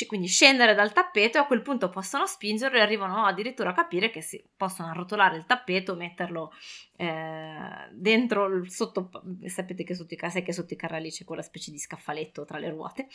quindi 0.05 0.27
scendere 0.27 0.73
dal 0.75 0.93
tappeto 0.93 1.37
e 1.37 1.41
a 1.41 1.45
quel 1.45 1.61
punto 1.61 1.89
possono 1.89 2.25
spingerlo 2.25 2.77
e 2.77 2.81
arrivano 2.81 3.25
addirittura 3.25 3.69
a 3.69 3.73
capire 3.73 4.09
che 4.09 4.21
si 4.21 4.43
possono 4.55 4.89
arrotolare 4.89 5.37
il 5.37 5.45
tappeto, 5.45 5.95
metterlo 5.95 6.51
eh, 6.95 7.89
dentro 7.91 8.63
sotto, 8.69 9.09
sapete 9.45 9.83
che 9.83 9.93
sotto 9.93 10.13
i, 10.13 10.17
che 10.17 10.53
sotto 10.53 10.73
i 10.73 10.77
carrelli 10.77 11.11
c'è 11.11 11.25
quella 11.25 11.41
specie 11.41 11.71
di 11.71 11.77
scaffaletto 11.77 12.45
tra 12.45 12.57
le 12.57 12.69
ruote 12.69 13.07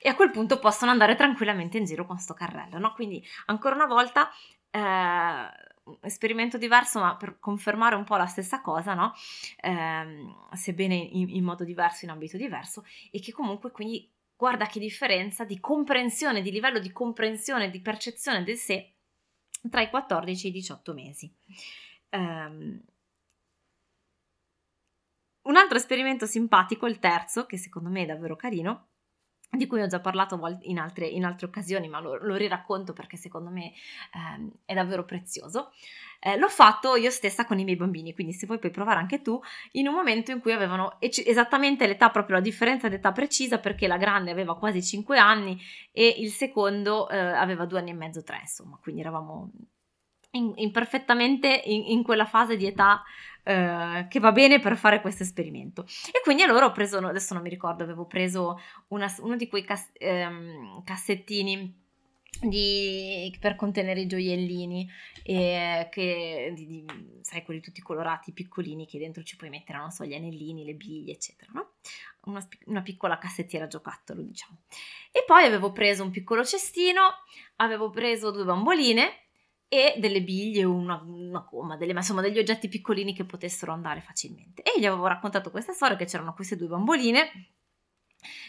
e 0.00 0.08
a 0.08 0.14
quel 0.14 0.30
punto 0.30 0.58
possono 0.58 0.90
andare 0.90 1.14
tranquillamente 1.14 1.78
in 1.78 1.84
giro 1.84 2.06
con 2.06 2.18
sto 2.18 2.34
carrello, 2.34 2.78
no? 2.78 2.92
Quindi 2.92 3.24
ancora 3.46 3.74
una 3.74 3.86
volta 3.86 4.28
eh, 4.70 5.50
esperimento 6.02 6.58
diverso, 6.58 7.00
ma 7.00 7.16
per 7.16 7.38
confermare 7.38 7.94
un 7.94 8.04
po' 8.04 8.16
la 8.16 8.26
stessa 8.26 8.60
cosa, 8.60 8.94
no? 8.94 9.12
Eh, 9.60 10.56
sebbene 10.56 10.94
in, 10.94 11.28
in, 11.30 11.44
modo 11.44 11.64
diverso, 11.64 12.04
in 12.04 12.10
ambito 12.10 12.36
diverso, 12.36 12.84
e 13.10 13.20
che 13.20 13.32
comunque 13.32 13.70
quindi 13.70 14.10
guarda 14.36 14.66
che 14.66 14.78
differenza 14.78 15.44
di 15.44 15.58
comprensione, 15.58 16.42
di 16.42 16.50
livello 16.50 16.78
di 16.78 16.92
comprensione, 16.92 17.70
di 17.70 17.80
percezione 17.80 18.44
del 18.44 18.56
sé 18.56 18.92
tra 19.70 19.80
i 19.80 19.90
14 19.90 20.46
e 20.46 20.48
i 20.50 20.52
18 20.52 20.94
mesi. 20.94 21.34
Um, 22.10 22.80
un 25.42 25.56
altro 25.56 25.78
esperimento 25.78 26.26
simpatico, 26.26 26.86
il 26.86 26.98
terzo, 26.98 27.46
che 27.46 27.56
secondo 27.56 27.88
me 27.88 28.02
è 28.02 28.06
davvero 28.06 28.36
carino, 28.36 28.88
di 29.50 29.66
cui 29.66 29.80
ho 29.80 29.86
già 29.86 30.00
parlato 30.00 30.38
in 30.62 30.78
altre, 30.78 31.06
in 31.06 31.24
altre 31.24 31.46
occasioni, 31.46 31.88
ma 31.88 32.00
lo, 32.00 32.16
lo, 32.16 32.34
riracconto 32.36 32.92
perché 32.92 33.16
secondo 33.16 33.50
me 33.50 33.72
ehm, 34.14 34.50
è 34.64 34.74
davvero 34.74 35.04
prezioso. 35.04 35.72
Eh, 36.18 36.36
l'ho 36.38 36.48
fatto 36.48 36.96
io 36.96 37.10
stessa 37.10 37.44
con 37.44 37.58
i 37.58 37.64
miei 37.64 37.76
bambini, 37.76 38.14
quindi 38.14 38.32
se 38.32 38.46
vuoi 38.46 38.58
puoi 38.58 38.70
provare 38.70 38.98
anche 38.98 39.22
tu, 39.22 39.40
in 39.72 39.86
un 39.86 39.94
momento 39.94 40.30
in 40.30 40.40
cui 40.40 40.52
avevano 40.52 40.98
esattamente 41.00 41.86
l'età, 41.86 42.10
proprio 42.10 42.36
la 42.36 42.42
differenza 42.42 42.88
d'età 42.88 43.12
precisa, 43.12 43.58
perché 43.58 43.86
la 43.86 43.98
grande 43.98 44.30
aveva 44.30 44.56
quasi 44.56 44.82
5 44.82 45.18
anni 45.18 45.60
e 45.92 46.14
il 46.18 46.30
secondo 46.30 47.08
eh, 47.08 47.16
aveva 47.18 47.66
2 47.66 47.78
anni 47.78 47.90
e 47.90 47.94
mezzo, 47.94 48.22
3, 48.22 48.38
insomma, 48.40 48.78
quindi 48.80 49.00
eravamo 49.00 49.50
in, 50.36 50.52
in 50.56 50.70
perfettamente 50.70 51.62
in, 51.64 51.84
in, 51.86 52.02
quella 52.02 52.26
fase 52.26 52.56
di 52.56 52.66
età 52.66 53.02
eh, 53.42 54.06
che 54.08 54.20
va 54.20 54.32
bene 54.32 54.60
per 54.60 54.76
fare 54.76 55.00
questo 55.00 55.22
esperimento. 55.22 55.84
E 56.12 56.20
quindi 56.22 56.42
allora 56.42 56.66
ho 56.66 56.72
preso, 56.72 56.98
adesso 56.98 57.34
non 57.34 57.42
mi 57.42 57.48
ricordo, 57.48 57.82
avevo 57.82 58.06
preso 58.06 58.60
una, 58.88 59.12
uno 59.20 59.36
di 59.36 59.48
quei 59.48 59.64
cas, 59.64 59.88
ehm, 59.94 60.82
cassettini 60.84 61.84
di, 62.40 63.34
per 63.40 63.56
contenere 63.56 64.00
i 64.00 64.06
gioiellini, 64.06 64.88
e 65.22 65.88
che, 65.90 66.52
di, 66.54 66.66
di, 66.66 66.84
sai, 67.22 67.42
quelli 67.42 67.60
tutti 67.60 67.80
colorati, 67.80 68.32
piccolini, 68.32 68.86
che 68.86 68.98
dentro 68.98 69.22
ci 69.22 69.36
puoi 69.36 69.50
mettere, 69.50 69.78
non 69.78 69.90
so, 69.90 70.04
gli 70.04 70.14
anellini, 70.14 70.64
le 70.64 70.74
biglie, 70.74 71.12
eccetera, 71.12 71.52
no? 71.54 71.74
Una, 72.24 72.46
una 72.66 72.82
piccola 72.82 73.18
cassettiera 73.18 73.66
giocattolo, 73.66 74.22
diciamo. 74.22 74.58
E 75.12 75.24
poi 75.26 75.44
avevo 75.44 75.72
preso 75.72 76.02
un 76.02 76.10
piccolo 76.10 76.44
cestino, 76.44 77.00
avevo 77.56 77.90
preso 77.90 78.30
due 78.30 78.44
bamboline 78.44 79.25
e 79.68 79.96
delle 79.98 80.22
biglie 80.22 80.64
una, 80.64 81.02
una 81.04 81.46
gomma, 81.48 81.76
delle, 81.76 81.92
insomma 81.92 82.20
degli 82.20 82.38
oggetti 82.38 82.68
piccolini 82.68 83.14
che 83.14 83.24
potessero 83.24 83.72
andare 83.72 84.00
facilmente. 84.00 84.62
E 84.62 84.78
gli 84.78 84.86
avevo 84.86 85.06
raccontato 85.06 85.50
questa 85.50 85.72
storia 85.72 85.96
che 85.96 86.04
c'erano 86.04 86.34
queste 86.34 86.56
due 86.56 86.68
bamboline 86.68 87.54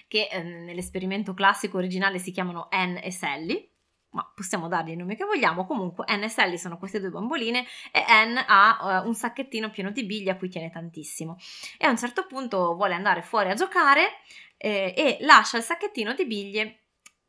che 0.08 0.28
eh, 0.32 0.42
nell'esperimento 0.42 1.34
classico 1.34 1.78
originale 1.78 2.20
si 2.20 2.32
chiamano 2.32 2.68
Anne 2.70 3.04
e 3.04 3.12
Sally, 3.12 3.72
ma 4.12 4.32
possiamo 4.34 4.68
dargli 4.68 4.92
il 4.92 4.98
nome 4.98 5.16
che 5.16 5.26
vogliamo. 5.26 5.66
Comunque 5.66 6.06
Anne 6.08 6.26
e 6.26 6.30
Sally 6.30 6.58
sono 6.58 6.78
queste 6.78 7.00
due 7.00 7.10
bamboline 7.10 7.66
e 7.92 8.04
Anne 8.08 8.46
ha 8.48 9.02
uh, 9.04 9.08
un 9.08 9.14
sacchettino 9.14 9.70
pieno 9.70 9.92
di 9.92 10.06
biglie 10.06 10.32
a 10.32 10.38
cui 10.38 10.50
tiene 10.50 10.70
tantissimo. 10.70 11.38
E 11.78 11.86
a 11.86 11.90
un 11.90 11.98
certo 11.98 12.26
punto 12.26 12.76
vuole 12.76 12.94
andare 12.94 13.22
fuori 13.22 13.50
a 13.50 13.56
giocare 13.56 14.22
eh, 14.58 14.94
e 14.96 15.18
lascia 15.22 15.58
il 15.58 15.64
sacchettino 15.64 16.14
di 16.14 16.26
biglie 16.26 16.80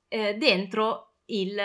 eh, 0.09 0.35
dentro 0.35 1.16
il 1.26 1.61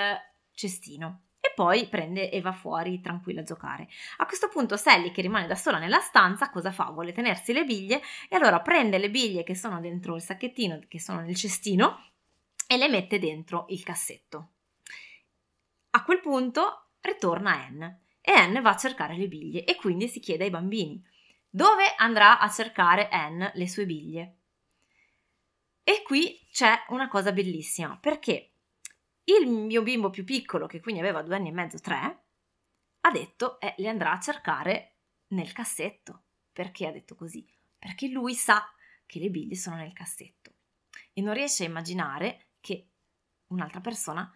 cestino 0.53 1.23
poi 1.55 1.87
prende 1.87 2.29
e 2.29 2.41
va 2.41 2.51
fuori 2.51 3.01
tranquilla 3.01 3.41
a 3.41 3.43
giocare. 3.43 3.87
A 4.17 4.25
questo 4.25 4.47
punto 4.49 4.77
Sally, 4.77 5.11
che 5.11 5.21
rimane 5.21 5.47
da 5.47 5.55
sola 5.55 5.79
nella 5.79 5.99
stanza, 5.99 6.49
cosa 6.49 6.71
fa? 6.71 6.85
Vuole 6.85 7.11
tenersi 7.11 7.53
le 7.53 7.65
biglie 7.65 8.01
e 8.29 8.35
allora 8.35 8.61
prende 8.61 8.97
le 8.97 9.09
biglie 9.09 9.43
che 9.43 9.55
sono 9.55 9.79
dentro 9.79 10.15
il 10.15 10.21
sacchettino, 10.21 10.81
che 10.87 10.99
sono 10.99 11.21
nel 11.21 11.35
cestino, 11.35 12.11
e 12.67 12.77
le 12.77 12.89
mette 12.89 13.19
dentro 13.19 13.65
il 13.69 13.83
cassetto. 13.83 14.49
A 15.91 16.03
quel 16.03 16.21
punto 16.21 16.89
ritorna 17.01 17.51
Anne 17.51 18.01
e 18.21 18.31
Anne 18.31 18.61
va 18.61 18.71
a 18.71 18.77
cercare 18.77 19.15
le 19.15 19.27
biglie 19.27 19.63
e 19.65 19.75
quindi 19.75 20.07
si 20.07 20.19
chiede 20.19 20.45
ai 20.45 20.49
bambini 20.49 21.03
dove 21.55 21.93
andrà 21.97 22.39
a 22.39 22.49
cercare 22.49 23.09
Anne 23.09 23.51
le 23.53 23.67
sue 23.67 23.85
biglie. 23.85 24.37
E 25.83 26.01
qui 26.03 26.47
c'è 26.51 26.85
una 26.87 27.07
cosa 27.07 27.31
bellissima 27.31 27.95
perché 27.99 28.52
il 29.25 29.47
mio 29.47 29.81
bimbo 29.83 30.09
più 30.09 30.23
piccolo, 30.23 30.67
che 30.67 30.79
quindi 30.81 31.01
aveva 31.01 31.21
due 31.21 31.35
anni 31.35 31.49
e 31.49 31.53
mezzo, 31.53 31.79
tre, 31.79 32.23
ha 33.01 33.11
detto 33.11 33.59
eh, 33.59 33.73
le 33.77 33.89
andrà 33.89 34.13
a 34.13 34.19
cercare 34.19 34.95
nel 35.27 35.51
cassetto. 35.51 36.23
Perché 36.51 36.87
ha 36.87 36.91
detto 36.91 37.15
così? 37.15 37.47
Perché 37.77 38.07
lui 38.07 38.35
sa 38.35 38.63
che 39.05 39.19
le 39.19 39.29
biglie 39.29 39.55
sono 39.55 39.77
nel 39.77 39.93
cassetto 39.93 40.53
e 41.13 41.21
non 41.21 41.33
riesce 41.33 41.63
a 41.63 41.67
immaginare 41.67 42.47
che 42.59 42.89
un'altra 43.47 43.81
persona 43.81 44.31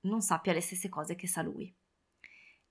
non 0.00 0.20
sappia 0.20 0.52
le 0.52 0.60
stesse 0.60 0.88
cose 0.88 1.14
che 1.14 1.26
sa 1.26 1.42
lui. 1.42 1.74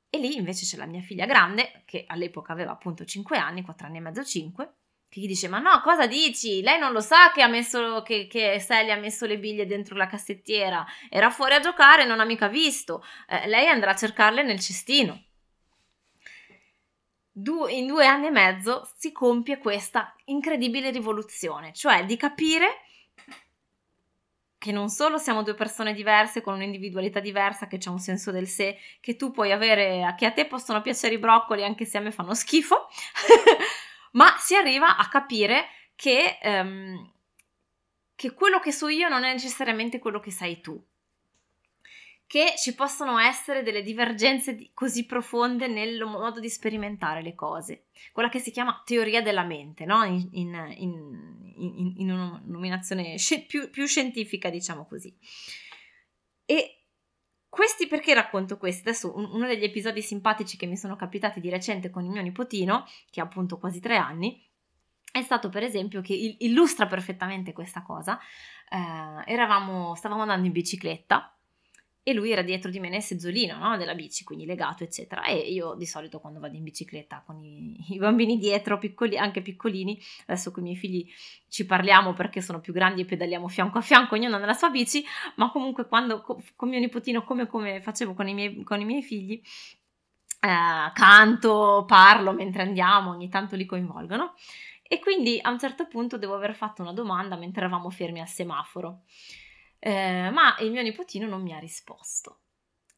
E 0.10 0.18
lì 0.18 0.36
invece 0.36 0.66
c'è 0.66 0.78
la 0.78 0.86
mia 0.86 1.02
figlia 1.02 1.26
grande, 1.26 1.84
che 1.86 2.06
all'epoca 2.08 2.54
aveva 2.54 2.72
appunto 2.72 3.04
5 3.04 3.38
anni, 3.38 3.64
4 3.64 3.88
anni 3.88 3.98
e 3.98 4.02
mezzo, 4.02 4.24
5, 4.24 4.74
che 5.10 5.20
gli 5.20 5.28
dice: 5.28 5.48
Ma 5.48 5.60
no, 5.60 5.82
cosa 5.82 6.08
dici? 6.08 6.62
Lei 6.62 6.80
non 6.80 6.92
lo 6.92 7.02
sa 7.02 7.32
che 7.32 7.42
ha 7.42 7.48
messo 7.48 8.02
che, 8.02 8.28
che 8.28 8.60
Sally 8.60 8.92
ha 8.92 8.98
messo 8.98 9.26
le 9.26 9.40
biglie 9.40 9.66
dentro 9.66 9.96
la 9.96 10.08
cassettiera. 10.08 10.86
Era 11.10 11.30
fuori 11.30 11.54
a 11.54 11.60
giocare, 11.60 12.06
non 12.06 12.20
ha 12.20 12.26
mica 12.26 12.48
visto. 12.48 13.04
Eh, 13.28 13.48
lei 13.48 13.68
andrà 13.68 13.92
a 13.92 13.96
cercarle 13.96 14.44
nel 14.44 14.60
cestino. 14.60 15.24
Du- 17.32 17.68
in 17.68 17.88
due 17.88 18.06
anni 18.06 18.28
e 18.28 18.32
mezzo 18.32 18.90
si 18.98 19.12
compie 19.12 19.58
questa 19.58 20.16
incredibile 20.26 20.90
rivoluzione, 20.90 21.74
cioè 21.74 22.06
di 22.06 22.16
capire 22.16 22.86
che 24.66 24.72
non 24.72 24.90
solo 24.90 25.20
siamo 25.20 25.44
due 25.44 25.54
persone 25.54 25.94
diverse 25.94 26.42
con 26.42 26.56
un'individualità 26.56 27.20
diversa, 27.20 27.68
che 27.68 27.78
c'è 27.78 27.92
un 27.92 28.00
senso 28.00 28.32
del 28.32 28.48
sé, 28.48 28.80
che 29.00 29.16
tu 29.16 29.30
puoi 29.30 29.52
avere, 29.52 30.16
che 30.18 30.26
a 30.26 30.32
te 30.32 30.48
possono 30.48 30.82
piacere 30.82 31.14
i 31.14 31.20
broccoli 31.20 31.64
anche 31.64 31.86
se 31.86 32.00
a 32.00 32.02
me 32.02 32.10
fanno 32.10 32.34
schifo, 32.34 32.88
ma 34.16 34.36
si 34.40 34.56
arriva 34.56 34.98
a 34.98 35.08
capire 35.08 35.68
che, 35.96 36.38
um, 36.44 37.12
che 38.16 38.34
quello 38.34 38.60
che 38.60 38.72
so 38.72 38.88
io 38.88 39.08
non 39.08 39.24
è 39.24 39.32
necessariamente 39.32 40.00
quello 40.00 40.20
che 40.20 40.32
sai 40.32 40.60
tu 40.62 40.84
che 42.28 42.56
ci 42.58 42.74
possono 42.74 43.20
essere 43.20 43.62
delle 43.62 43.84
divergenze 43.84 44.56
di, 44.56 44.72
così 44.74 45.06
profonde 45.06 45.68
nel 45.68 46.04
modo 46.06 46.40
di 46.40 46.50
sperimentare 46.50 47.22
le 47.22 47.36
cose, 47.36 47.86
quella 48.12 48.30
che 48.30 48.40
si 48.40 48.52
chiama 48.52 48.82
teoria 48.84 49.22
della 49.22 49.44
mente, 49.44 49.86
no? 49.86 50.04
in, 50.04 50.28
in, 50.32 50.74
in, 50.78 51.94
in, 51.98 52.12
una 52.12 52.42
nominazione 52.46 53.16
più, 53.48 53.70
più, 53.70 53.86
scientifica, 53.86 54.50
diciamo 54.50 54.88
così. 54.88 55.16
E 56.46 56.85
questi 57.56 57.88
perché 57.88 58.14
racconto 58.14 58.58
questo? 58.58 58.90
Adesso 58.90 59.16
uno 59.16 59.48
degli 59.48 59.64
episodi 59.64 60.02
simpatici 60.02 60.58
che 60.58 60.66
mi 60.66 60.76
sono 60.76 60.98
capitati 60.98 61.40
di 61.40 61.50
recente 61.50 61.90
con 61.90 62.04
il 62.04 62.10
mio 62.10 62.22
nipotino, 62.22 62.86
che 63.10 63.22
ha 63.22 63.24
appunto 63.24 63.58
quasi 63.58 63.80
tre 63.80 63.96
anni, 63.96 64.46
è 65.10 65.22
stato 65.22 65.48
per 65.48 65.64
esempio 65.64 66.02
che 66.02 66.36
illustra 66.40 66.86
perfettamente 66.86 67.54
questa 67.54 67.82
cosa. 67.82 68.20
Eh, 68.70 69.32
eravamo, 69.32 69.96
stavamo 69.96 70.24
andando 70.24 70.48
in 70.48 70.52
bicicletta 70.52 71.35
e 72.08 72.14
lui 72.14 72.30
era 72.30 72.44
dietro 72.44 72.70
di 72.70 72.80
me 72.80 72.88
nel 72.88 73.02
seggiolino 73.02 73.58
no? 73.58 73.78
della 73.78 73.96
bici, 73.96 74.24
quindi 74.24 74.46
legato, 74.46 74.84
eccetera. 74.84 75.24
E 75.24 75.38
io 75.38 75.74
di 75.74 75.88
solito 75.88 76.20
quando 76.20 76.40
vado 76.40 76.56
in 76.56 76.62
bicicletta 76.62 77.24
con 77.26 77.44
i, 77.44 77.76
i, 77.90 77.98
bambini 77.98 78.38
dietro, 78.38 78.78
piccoli, 78.78 79.18
anche 79.18 79.42
piccolini, 79.42 80.00
adesso 80.28 80.52
con 80.52 80.62
i 80.62 80.66
miei 80.68 80.78
figli 80.78 81.12
ci 81.50 81.66
parliamo 81.66 82.14
perché 82.14 82.42
sono 82.42 82.60
più 82.60 82.74
grandi 82.74 83.02
e 83.02 83.06
pedaliamo 83.06 83.48
fianco 83.48 83.80
a 83.80 83.82
fianco, 83.82 84.14
ognuno 84.14 84.38
nella 84.38 84.54
sua 84.54 84.70
bici, 84.70 85.04
ma 85.38 85.50
comunque 85.50 85.88
quando 85.88 86.22
con 86.22 86.70
mio 86.70 86.78
nipotino, 86.78 87.24
come, 87.24 87.48
come 87.48 87.82
facevo 87.82 88.14
con 88.14 88.28
i 88.28 88.36
miei, 88.36 88.62
con 88.62 88.80
i 88.80 88.86
miei 88.86 89.02
figli, 89.02 89.42
eh, 90.42 90.92
canto, 90.94 91.86
parlo 91.88 92.34
mentre 92.34 92.62
andiamo, 92.62 93.10
ogni 93.10 93.30
tanto 93.30 93.56
li 93.56 93.66
coinvolgono. 93.66 94.36
E 94.88 95.00
quindi 95.00 95.40
a 95.42 95.50
un 95.50 95.58
certo 95.58 95.88
punto 95.88 96.20
devo 96.20 96.36
aver 96.36 96.54
fatto 96.54 96.84
una 96.84 96.94
domanda 96.94 97.36
mentre 97.36 97.62
eravamo 97.62 97.90
fermi 97.90 98.22
al 98.22 98.28
semaforo 98.28 99.06
eh, 99.86 100.32
ma 100.32 100.56
il 100.62 100.72
mio 100.72 100.82
nipotino 100.82 101.28
non 101.28 101.44
mi 101.44 101.54
ha 101.54 101.60
risposto. 101.60 102.40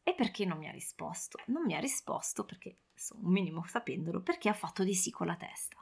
E 0.02 0.14
perché 0.14 0.46
non 0.46 0.56
mi 0.56 0.68
ha 0.68 0.70
risposto? 0.70 1.38
Non 1.48 1.64
mi 1.64 1.74
ha 1.74 1.80
risposto 1.80 2.46
perché, 2.46 2.78
insomma, 2.94 3.26
un 3.26 3.32
minimo 3.32 3.62
sapendolo, 3.66 4.22
perché 4.22 4.48
ha 4.48 4.54
fatto 4.54 4.84
di 4.84 4.94
sì 4.94 5.10
con 5.10 5.26
la 5.26 5.36
testa. 5.36 5.76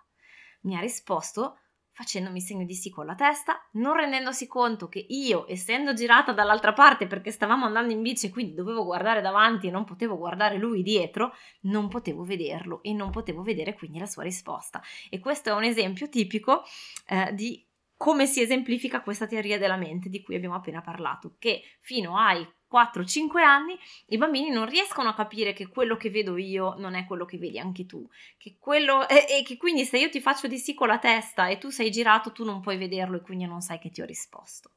Mi 0.62 0.76
ha 0.76 0.80
risposto 0.80 1.60
facendomi 1.90 2.40
segno 2.40 2.64
di 2.66 2.74
sì 2.74 2.90
con 2.90 3.06
la 3.06 3.14
testa, 3.14 3.68
non 3.74 3.94
rendendosi 3.94 4.46
conto 4.46 4.88
che 4.88 5.06
io, 5.08 5.46
essendo 5.48 5.94
girata 5.94 6.32
dall'altra 6.32 6.74
parte 6.74 7.06
perché 7.06 7.30
stavamo 7.30 7.64
andando 7.64 7.92
in 7.92 8.02
bici 8.02 8.26
e 8.26 8.30
quindi 8.30 8.52
dovevo 8.52 8.84
guardare 8.84 9.22
davanti 9.22 9.68
e 9.68 9.70
non 9.70 9.84
potevo 9.84 10.18
guardare 10.18 10.58
lui 10.58 10.82
dietro, 10.82 11.32
non 11.62 11.88
potevo 11.88 12.22
vederlo 12.24 12.82
e 12.82 12.92
non 12.92 13.10
potevo 13.10 13.42
vedere 13.42 13.72
quindi 13.72 13.98
la 13.98 14.04
sua 14.04 14.24
risposta. 14.24 14.82
E 15.08 15.20
questo 15.20 15.48
è 15.48 15.52
un 15.52 15.62
esempio 15.62 16.08
tipico 16.10 16.64
eh, 17.06 17.32
di 17.32 17.65
come 17.96 18.26
si 18.26 18.40
esemplifica 18.42 19.00
questa 19.00 19.26
teoria 19.26 19.58
della 19.58 19.76
mente 19.76 20.08
di 20.08 20.22
cui 20.22 20.34
abbiamo 20.34 20.54
appena 20.54 20.82
parlato, 20.82 21.36
che 21.38 21.62
fino 21.80 22.18
ai 22.18 22.46
4-5 22.70 23.38
anni 23.40 23.78
i 24.08 24.18
bambini 24.18 24.50
non 24.50 24.66
riescono 24.66 25.08
a 25.08 25.14
capire 25.14 25.52
che 25.52 25.68
quello 25.68 25.96
che 25.96 26.10
vedo 26.10 26.36
io 26.36 26.74
non 26.78 26.94
è 26.94 27.06
quello 27.06 27.24
che 27.24 27.38
vedi 27.38 27.58
anche 27.58 27.86
tu, 27.86 28.06
che 28.36 28.56
quello, 28.58 29.08
e, 29.08 29.24
e 29.28 29.42
che 29.44 29.56
quindi 29.56 29.84
se 29.84 29.98
io 29.98 30.10
ti 30.10 30.20
faccio 30.20 30.46
di 30.46 30.58
sì 30.58 30.74
con 30.74 30.88
la 30.88 30.98
testa 30.98 31.46
e 31.48 31.58
tu 31.58 31.70
sei 31.70 31.90
girato 31.90 32.32
tu 32.32 32.44
non 32.44 32.60
puoi 32.60 32.76
vederlo 32.76 33.16
e 33.16 33.22
quindi 33.22 33.46
non 33.46 33.60
sai 33.60 33.78
che 33.78 33.90
ti 33.90 34.02
ho 34.02 34.04
risposto. 34.04 34.72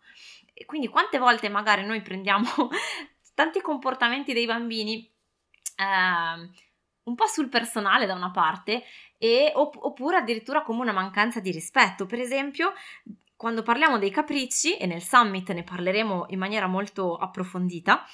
E 0.54 0.66
quindi 0.66 0.88
quante 0.88 1.18
volte 1.18 1.50
magari 1.50 1.86
noi 1.86 2.02
prendiamo 2.02 2.46
tanti 3.34 3.62
comportamenti 3.62 4.34
dei 4.34 4.46
bambini 4.46 5.10
eh, 5.76 6.50
un 7.04 7.16
po' 7.16 7.28
sul 7.28 7.50
personale 7.50 8.06
da 8.06 8.14
una 8.14 8.32
parte 8.32 8.84
e, 9.18 9.52
oppure 9.56 10.18
addirittura 10.18 10.64
come 10.64 10.82
una 10.82 10.92
mancanza 10.92 11.40
di 11.40 11.52
rispetto. 11.52 12.06
Per 12.06 12.20
esempio, 12.20 12.74
quando 13.36 13.64
parliamo 13.64 13.98
dei 13.98 14.12
capricci, 14.12 14.78
e 14.78 14.86
nel 14.86 15.02
summit 15.02 15.52
ne 15.52 15.64
parleremo 15.64 16.28
in 16.30 16.40
maniera 16.40 16.68
molto 16.68 17.16
approfondita, 17.16 18.06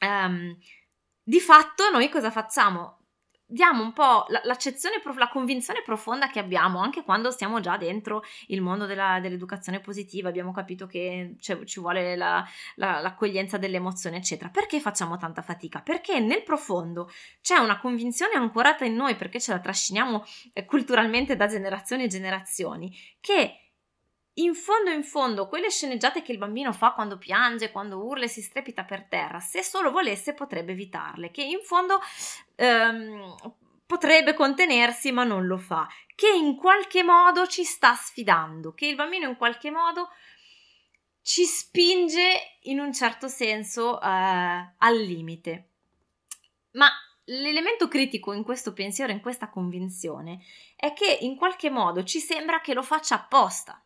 um, 0.00 0.56
di 1.22 1.40
fatto 1.40 1.90
noi 1.90 2.08
cosa 2.08 2.30
facciamo? 2.30 2.98
Diamo 3.50 3.82
un 3.82 3.94
po' 3.94 4.26
l'accezione, 4.44 5.00
la 5.16 5.28
convinzione 5.30 5.80
profonda 5.82 6.28
che 6.28 6.38
abbiamo 6.38 6.80
anche 6.80 7.02
quando 7.02 7.30
stiamo 7.30 7.60
già 7.60 7.78
dentro 7.78 8.22
il 8.48 8.60
mondo 8.60 8.84
della, 8.84 9.20
dell'educazione 9.20 9.80
positiva, 9.80 10.28
abbiamo 10.28 10.52
capito 10.52 10.86
che 10.86 11.36
ci 11.38 11.80
vuole 11.80 12.14
la, 12.14 12.46
la, 12.76 13.00
l'accoglienza 13.00 13.56
delle 13.56 13.76
emozioni, 13.76 14.16
eccetera. 14.16 14.50
Perché 14.50 14.80
facciamo 14.80 15.16
tanta 15.16 15.40
fatica? 15.40 15.80
Perché 15.80 16.20
nel 16.20 16.42
profondo 16.42 17.10
c'è 17.40 17.56
una 17.56 17.80
convinzione 17.80 18.34
ancorata 18.34 18.84
in 18.84 18.94
noi, 18.94 19.16
perché 19.16 19.40
ce 19.40 19.52
la 19.52 19.60
trasciniamo 19.60 20.24
eh, 20.52 20.66
culturalmente 20.66 21.34
da 21.34 21.46
generazioni 21.46 22.04
e 22.04 22.08
generazioni, 22.08 22.94
che 23.18 23.67
in 24.38 24.54
fondo 24.54 24.90
in 24.90 25.04
fondo 25.04 25.48
quelle 25.48 25.70
sceneggiate 25.70 26.22
che 26.22 26.32
il 26.32 26.38
bambino 26.38 26.72
fa 26.72 26.92
quando 26.92 27.18
piange, 27.18 27.70
quando 27.70 28.04
urla 28.04 28.24
e 28.24 28.28
si 28.28 28.42
strepita 28.42 28.84
per 28.84 29.06
terra, 29.08 29.40
se 29.40 29.62
solo 29.62 29.90
volesse 29.90 30.34
potrebbe 30.34 30.72
evitarle, 30.72 31.30
che 31.30 31.42
in 31.42 31.60
fondo 31.62 32.00
ehm, 32.56 33.34
potrebbe 33.86 34.34
contenersi 34.34 35.12
ma 35.12 35.24
non 35.24 35.46
lo 35.46 35.58
fa, 35.58 35.88
che 36.14 36.28
in 36.28 36.56
qualche 36.56 37.02
modo 37.02 37.46
ci 37.46 37.64
sta 37.64 37.94
sfidando, 37.94 38.74
che 38.74 38.86
il 38.86 38.94
bambino 38.94 39.28
in 39.28 39.36
qualche 39.36 39.70
modo 39.70 40.10
ci 41.22 41.44
spinge 41.44 42.58
in 42.62 42.78
un 42.80 42.92
certo 42.92 43.28
senso 43.28 44.00
eh, 44.00 44.06
al 44.06 44.96
limite. 44.96 45.68
Ma 46.72 46.88
l'elemento 47.24 47.88
critico 47.88 48.32
in 48.32 48.44
questo 48.44 48.72
pensiero, 48.72 49.12
in 49.12 49.20
questa 49.20 49.50
convinzione, 49.50 50.42
è 50.76 50.92
che 50.92 51.18
in 51.20 51.36
qualche 51.36 51.70
modo 51.70 52.04
ci 52.04 52.20
sembra 52.20 52.60
che 52.60 52.72
lo 52.72 52.82
faccia 52.82 53.16
apposta 53.16 53.82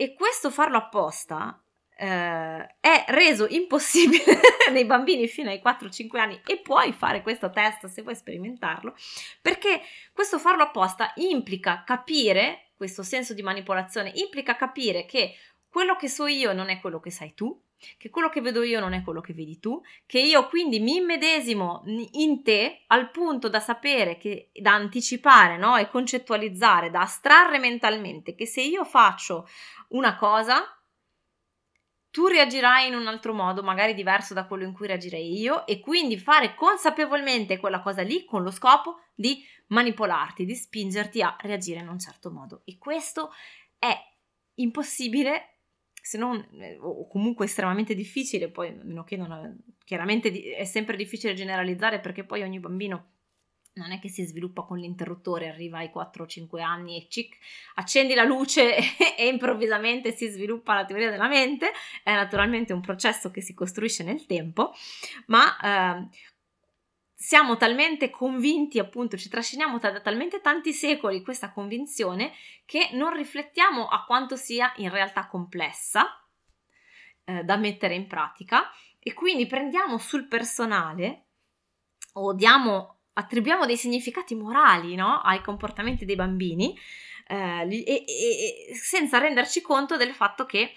E 0.00 0.14
questo 0.14 0.50
farlo 0.50 0.78
apposta 0.78 1.62
eh, 1.94 2.76
è 2.80 3.04
reso 3.08 3.46
impossibile 3.50 4.40
nei 4.72 4.86
bambini 4.86 5.28
fino 5.28 5.50
ai 5.50 5.60
4-5 5.62 6.16
anni. 6.16 6.40
E 6.46 6.60
puoi 6.60 6.94
fare 6.94 7.20
questo 7.20 7.50
test 7.50 7.84
se 7.84 8.00
vuoi 8.00 8.16
sperimentarlo, 8.16 8.96
perché 9.42 9.82
questo 10.14 10.38
farlo 10.38 10.62
apposta 10.62 11.12
implica 11.16 11.84
capire, 11.84 12.70
questo 12.76 13.02
senso 13.02 13.34
di 13.34 13.42
manipolazione 13.42 14.10
implica 14.14 14.56
capire 14.56 15.04
che 15.04 15.34
quello 15.68 15.96
che 15.96 16.08
so 16.08 16.26
io 16.26 16.54
non 16.54 16.70
è 16.70 16.80
quello 16.80 16.98
che 16.98 17.10
sai 17.10 17.34
tu, 17.34 17.62
che 17.96 18.10
quello 18.10 18.28
che 18.28 18.40
vedo 18.40 18.62
io 18.62 18.80
non 18.80 18.92
è 18.92 19.02
quello 19.02 19.20
che 19.20 19.32
vedi 19.32 19.58
tu, 19.58 19.82
che 20.06 20.20
io 20.20 20.46
quindi 20.48 20.80
mi 20.80 20.96
immedesimo 20.96 21.82
in 22.12 22.42
te 22.42 22.82
al 22.88 23.10
punto 23.10 23.48
da 23.48 23.60
sapere, 23.60 24.18
che, 24.18 24.50
da 24.52 24.72
anticipare 24.72 25.56
no? 25.56 25.76
e 25.76 25.88
concettualizzare, 25.88 26.90
da 26.90 27.00
astrarre 27.00 27.58
mentalmente 27.58 28.34
che 28.34 28.46
se 28.46 28.60
io 28.60 28.84
faccio 28.84 29.48
una 29.88 30.16
cosa, 30.16 30.64
tu 32.10 32.26
reagirai 32.26 32.88
in 32.88 32.94
un 32.94 33.06
altro 33.06 33.32
modo, 33.32 33.62
magari 33.62 33.94
diverso 33.94 34.34
da 34.34 34.46
quello 34.46 34.64
in 34.64 34.72
cui 34.72 34.86
reagirei 34.86 35.38
io, 35.38 35.66
e 35.66 35.80
quindi 35.80 36.18
fare 36.18 36.54
consapevolmente 36.54 37.58
quella 37.58 37.80
cosa 37.80 38.02
lì 38.02 38.24
con 38.24 38.42
lo 38.42 38.50
scopo 38.50 39.02
di 39.14 39.44
manipolarti, 39.68 40.44
di 40.44 40.54
spingerti 40.54 41.22
a 41.22 41.36
reagire 41.40 41.80
in 41.80 41.88
un 41.88 41.98
certo 41.98 42.30
modo. 42.30 42.62
E 42.64 42.78
questo 42.78 43.32
è 43.78 43.96
impossibile 44.54 45.59
se 46.00 46.18
non, 46.18 46.36
eh, 46.60 46.76
o 46.80 47.06
comunque 47.08 47.46
estremamente 47.46 47.94
difficile, 47.94 48.50
poi 48.50 48.68
a 48.68 48.84
meno 48.84 49.04
che 49.04 49.16
non, 49.16 49.32
è, 49.32 49.52
chiaramente 49.84 50.30
è 50.54 50.64
sempre 50.64 50.96
difficile 50.96 51.34
generalizzare 51.34 52.00
perché 52.00 52.24
poi 52.24 52.42
ogni 52.42 52.60
bambino 52.60 53.10
non 53.74 53.92
è 53.92 54.00
che 54.00 54.08
si 54.08 54.24
sviluppa 54.24 54.62
con 54.62 54.78
l'interruttore, 54.78 55.48
arriva 55.48 55.78
ai 55.78 55.90
4-5 55.94 56.60
anni 56.60 56.96
e 56.96 57.06
cic, 57.08 57.36
accendi 57.74 58.14
la 58.14 58.24
luce 58.24 58.76
e, 59.16 59.26
improvvisamente 59.28 60.12
si 60.12 60.28
sviluppa 60.28 60.74
la 60.74 60.84
teoria 60.84 61.10
della 61.10 61.28
mente, 61.28 61.72
è 62.02 62.12
naturalmente 62.12 62.72
un 62.72 62.80
processo 62.80 63.30
che 63.30 63.40
si 63.40 63.54
costruisce 63.54 64.02
nel 64.02 64.26
tempo, 64.26 64.72
ma 65.26 65.98
eh, 66.00 66.08
siamo 67.22 67.58
talmente 67.58 68.08
convinti, 68.08 68.78
appunto, 68.78 69.18
ci 69.18 69.28
trasciniamo 69.28 69.78
da 69.78 70.00
talmente 70.00 70.40
tanti 70.40 70.72
secoli 70.72 71.20
questa 71.20 71.52
convinzione 71.52 72.32
che 72.64 72.88
non 72.92 73.14
riflettiamo 73.14 73.88
a 73.88 74.06
quanto 74.06 74.36
sia 74.36 74.72
in 74.76 74.88
realtà 74.88 75.26
complessa 75.26 76.18
eh, 77.24 77.44
da 77.44 77.58
mettere 77.58 77.94
in 77.94 78.06
pratica 78.06 78.70
e 78.98 79.12
quindi 79.12 79.46
prendiamo 79.46 79.98
sul 79.98 80.28
personale 80.28 81.26
o 82.14 82.32
diamo, 82.32 83.00
attribuiamo 83.12 83.66
dei 83.66 83.76
significati 83.76 84.34
morali 84.34 84.94
no? 84.94 85.20
ai 85.20 85.42
comportamenti 85.42 86.06
dei 86.06 86.16
bambini 86.16 86.74
eh, 87.26 87.68
e, 87.84 88.04
e, 88.06 88.74
senza 88.74 89.18
renderci 89.18 89.60
conto 89.60 89.98
del 89.98 90.14
fatto 90.14 90.46
che 90.46 90.72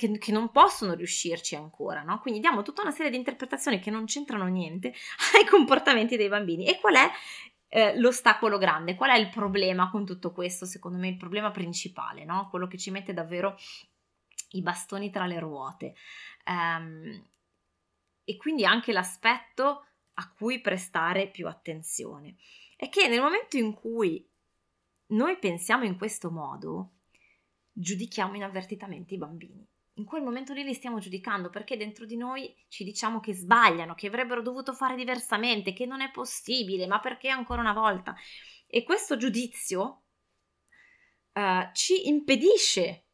che, 0.00 0.16
che, 0.16 0.32
non 0.32 0.50
possono 0.50 0.94
riuscirci 0.94 1.54
ancora, 1.54 2.02
no? 2.02 2.20
Quindi 2.20 2.40
diamo 2.40 2.62
tutta 2.62 2.80
una 2.80 2.90
serie 2.90 3.10
di 3.10 3.18
interpretazioni 3.18 3.80
che 3.80 3.90
non 3.90 4.06
c'entrano 4.06 4.46
niente 4.46 4.94
ai 5.36 5.44
comportamenti 5.46 6.16
dei 6.16 6.28
bambini. 6.28 6.66
E 6.66 6.80
qual 6.80 6.94
è 6.94 7.10
eh, 7.68 7.98
l'ostacolo 8.00 8.56
grande? 8.56 8.94
Qual 8.94 9.10
è 9.10 9.18
il 9.18 9.28
problema 9.28 9.90
con 9.90 10.06
tutto 10.06 10.32
questo? 10.32 10.64
Secondo 10.64 10.96
me 10.96 11.08
il 11.08 11.18
problema 11.18 11.50
principale, 11.50 12.24
no? 12.24 12.48
Quello 12.48 12.66
che 12.66 12.78
ci 12.78 12.90
mette 12.90 13.12
davvero 13.12 13.58
i 14.52 14.62
bastoni 14.62 15.10
tra 15.10 15.26
le 15.26 15.38
ruote. 15.38 15.94
Um, 16.46 17.22
e 18.24 18.36
quindi 18.38 18.64
anche 18.64 18.92
l'aspetto 18.92 19.84
a 20.14 20.32
cui 20.32 20.62
prestare 20.62 21.28
più 21.28 21.46
attenzione. 21.46 22.36
È 22.74 22.88
che 22.88 23.06
nel 23.06 23.20
momento 23.20 23.58
in 23.58 23.74
cui 23.74 24.26
noi 25.08 25.38
pensiamo 25.38 25.84
in 25.84 25.98
questo 25.98 26.30
modo, 26.30 26.92
giudichiamo 27.72 28.34
inavvertitamente 28.34 29.14
i 29.14 29.18
bambini 29.18 29.69
in 30.00 30.06
quel 30.06 30.22
momento 30.22 30.54
lì 30.54 30.64
li 30.64 30.72
stiamo 30.72 30.98
giudicando 30.98 31.50
perché 31.50 31.76
dentro 31.76 32.06
di 32.06 32.16
noi 32.16 32.52
ci 32.68 32.84
diciamo 32.84 33.20
che 33.20 33.34
sbagliano, 33.34 33.94
che 33.94 34.06
avrebbero 34.06 34.40
dovuto 34.40 34.72
fare 34.72 34.96
diversamente, 34.96 35.74
che 35.74 35.84
non 35.84 36.00
è 36.00 36.10
possibile, 36.10 36.86
ma 36.86 37.00
perché 37.00 37.28
ancora 37.28 37.60
una 37.60 37.74
volta? 37.74 38.16
E 38.66 38.82
questo 38.82 39.18
giudizio 39.18 40.04
uh, 41.34 41.70
ci 41.74 42.08
impedisce 42.08 43.04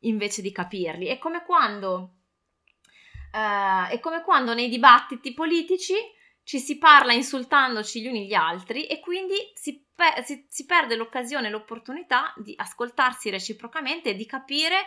invece 0.00 0.40
di 0.40 0.50
capirli. 0.50 1.06
È 1.06 1.18
come 1.18 1.44
quando, 1.44 2.14
uh, 3.32 3.88
è 3.90 3.98
come 4.00 4.22
quando 4.22 4.54
nei 4.54 4.70
dibattiti 4.70 5.34
politici 5.34 5.94
ci 6.42 6.58
si 6.58 6.78
parla 6.78 7.12
insultandoci 7.12 8.00
gli 8.00 8.06
uni 8.06 8.26
gli 8.26 8.34
altri 8.34 8.86
e 8.86 9.00
quindi 9.00 9.34
si, 9.52 9.84
pe- 9.94 10.22
si, 10.24 10.46
si 10.48 10.64
perde 10.64 10.96
l'occasione, 10.96 11.50
l'opportunità 11.50 12.32
di 12.36 12.54
ascoltarsi 12.56 13.28
reciprocamente 13.28 14.10
e 14.10 14.14
di 14.14 14.24
capire 14.24 14.86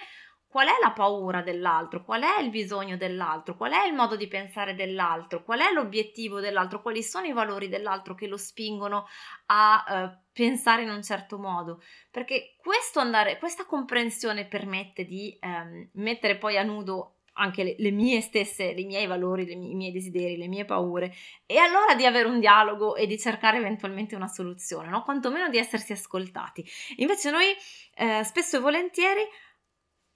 qual 0.50 0.68
è 0.68 0.80
la 0.82 0.92
paura 0.92 1.44
dell'altro, 1.44 2.04
qual 2.04 2.24
è 2.24 2.42
il 2.42 2.50
bisogno 2.50 2.98
dell'altro, 2.98 3.56
qual 3.56 3.72
è 3.72 3.86
il 3.86 3.94
modo 3.94 4.16
di 4.16 4.28
pensare 4.28 4.74
dell'altro, 4.74 5.44
qual 5.44 5.60
è 5.60 5.72
l'obiettivo 5.72 6.40
dell'altro, 6.40 6.82
quali 6.82 7.04
sono 7.04 7.28
i 7.28 7.34
valori 7.34 7.70
dell'altro 7.70 8.16
che 8.16 8.26
lo 8.26 8.36
spingono 8.36 9.08
a 9.46 9.86
uh, 9.88 10.26
pensare 10.34 10.82
in 10.82 10.90
un 10.90 11.04
certo 11.04 11.38
modo. 11.38 11.84
Perché 12.10 12.56
andare, 12.96 13.38
questa 13.38 13.66
comprensione 13.66 14.48
permette 14.48 15.06
di 15.06 15.38
um, 15.42 15.88
mettere 15.94 16.38
poi 16.38 16.58
a 16.58 16.64
nudo 16.64 17.20
anche 17.34 17.64
le, 17.64 17.76
le, 17.78 17.92
mie 17.92 18.20
stesse, 18.20 18.64
i 18.64 18.86
miei 18.86 19.06
valori, 19.06 19.46
mie, 19.56 19.72
i 19.72 19.76
miei 19.76 19.92
desideri, 19.92 20.36
le 20.36 20.48
mie 20.48 20.66
paure, 20.66 21.14
e 21.46 21.58
allora 21.58 21.96
di 21.96 22.06
avere 22.06 22.28
un 22.28 22.40
dialogo 22.40 22.96
e 22.96 23.08
di 23.08 23.18
cercare 23.18 23.58
eventualmente 23.58 24.16
una 24.16 24.28
soluzione, 24.28 24.90
no? 24.90 25.04
quantomeno 25.04 25.48
di 25.48 25.58
essersi 25.58 25.94
ascoltati. 25.94 26.66
Invece 26.98 27.32
noi 27.32 27.56
eh, 27.96 28.24
spesso 28.24 28.58
e 28.58 28.60
volentieri 28.60 29.22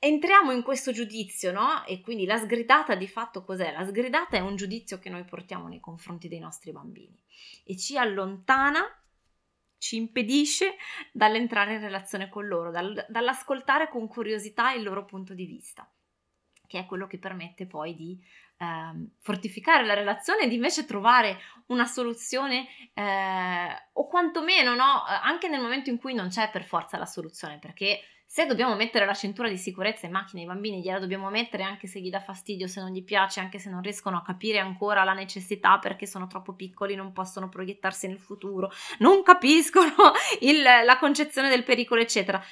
entriamo 0.04 0.52
in 0.52 0.64
questo 0.64 0.92
giudizio, 0.92 1.54
no? 1.54 1.86
E 1.86 2.02
quindi 2.02 2.26
la 2.26 2.38
sgridata 2.38 2.94
di 2.94 3.08
fatto 3.08 3.44
cos'è? 3.44 3.72
La 3.72 3.86
sgridata 3.86 4.36
è 4.36 4.42
un 4.42 4.58
giudizio 4.58 5.00
che 5.00 5.10
noi 5.10 5.24
portiamo 5.24 5.70
nei 5.70 5.80
confronti 5.80 6.28
dei 6.28 6.40
nostri 6.40 6.74
bambini 6.74 7.18
e 7.64 7.78
ci 7.78 7.98
allontana 7.98 8.86
ci 9.78 9.96
impedisce 9.96 10.76
dall'entrare 11.12 11.76
in 11.76 11.80
relazione 11.80 12.28
con 12.30 12.48
loro, 12.48 12.70
dal, 12.70 13.06
dall'ascoltare 13.08 13.90
con 13.90 14.08
curiosità 14.08 14.74
il 14.74 14.84
loro 14.84 15.06
punto 15.06 15.34
di 15.34 15.46
vista, 15.46 15.90
che 16.68 16.80
è 16.80 16.86
quello 16.86 17.08
che 17.08 17.18
permette 17.18 17.66
poi 17.66 17.96
di 17.96 18.22
eh, 18.58 19.08
fortificare 19.20 19.86
la 19.86 19.94
relazione 19.94 20.44
ed 20.44 20.52
invece 20.52 20.86
trovare 20.86 21.40
una 21.68 21.86
soluzione 21.86 22.68
eh, 22.94 23.90
o 23.94 24.08
quantomeno 24.08 24.76
no, 24.76 25.04
anche 25.06 25.48
nel 25.48 25.62
momento 25.62 25.90
in 25.90 25.98
cui 25.98 26.14
non 26.14 26.28
c'è 26.28 26.50
per 26.50 26.66
forza 26.66 26.98
la 26.98 27.06
soluzione, 27.06 27.60
perché 27.60 28.02
se 28.34 28.48
dobbiamo 28.48 28.74
mettere 28.74 29.06
la 29.06 29.14
cintura 29.14 29.48
di 29.48 29.60
sicurezza 29.60 30.08
in 30.08 30.12
macchina 30.12 30.42
ai 30.42 30.48
bambini, 30.48 30.82
gliela 30.82 30.98
dobbiamo 30.98 31.30
mettere 31.30 31.62
anche 31.62 31.86
se 31.86 32.02
gli 32.02 32.10
dà 32.10 32.20
fastidio, 32.20 32.66
se 32.66 32.82
non 32.82 32.90
gli 32.90 33.04
piace, 33.04 33.40
anche 33.40 33.60
se 33.60 33.70
non 33.70 33.84
riescono 33.84 34.18
a 34.18 34.24
capire 34.24 34.58
ancora 34.58 35.04
la 35.04 35.14
necessità 35.14 35.78
perché 35.78 36.08
sono 36.08 36.26
troppo 36.26 36.56
piccoli, 36.56 36.96
non 36.96 37.12
possono 37.12 37.48
proiettarsi 37.48 38.08
nel 38.08 38.18
futuro, 38.18 38.72
non 38.98 39.22
capiscono 39.22 39.94
il, 40.42 40.64
la 40.64 40.98
concezione 40.98 41.48
del 41.48 41.62
pericolo, 41.62 42.02
eccetera. 42.02 42.44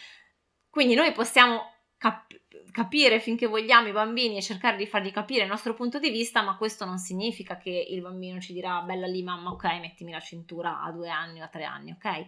Quindi 0.70 0.94
noi 0.94 1.13
possiamo 1.13 1.63
cap- 1.98 2.39
capire 2.72 3.20
finché 3.20 3.48
vogliamo 3.48 3.88
i 3.88 3.91
bambini 3.91 4.38
e 4.38 4.44
cercare 4.44 4.78
di 4.78 4.86
fargli 4.86 5.12
capire 5.12 5.46
il 5.46 5.50
nostro 5.50 5.74
punto 5.74 5.98
di 5.98 6.12
vista, 6.12 6.44
ma 6.44 6.58
questo 6.58 6.86
non 6.86 7.00
significa 7.00 7.58
che 7.58 7.88
il 7.89 8.02
bambino 8.02 8.39
ci 8.39 8.54
dirà 8.54 8.82
bella 8.82 9.08
lì 9.08 9.24
mamma, 9.24 9.50
ok, 9.50 9.63
mettimi 9.80 10.12
la 10.12 10.20
cintura 10.20 10.84
a 10.84 10.91
due 10.91 11.10
anni 11.10 11.41
o 11.41 11.46
a 11.46 11.48
tre 11.48 11.63
anni, 11.63 11.89
ok? 11.89 12.26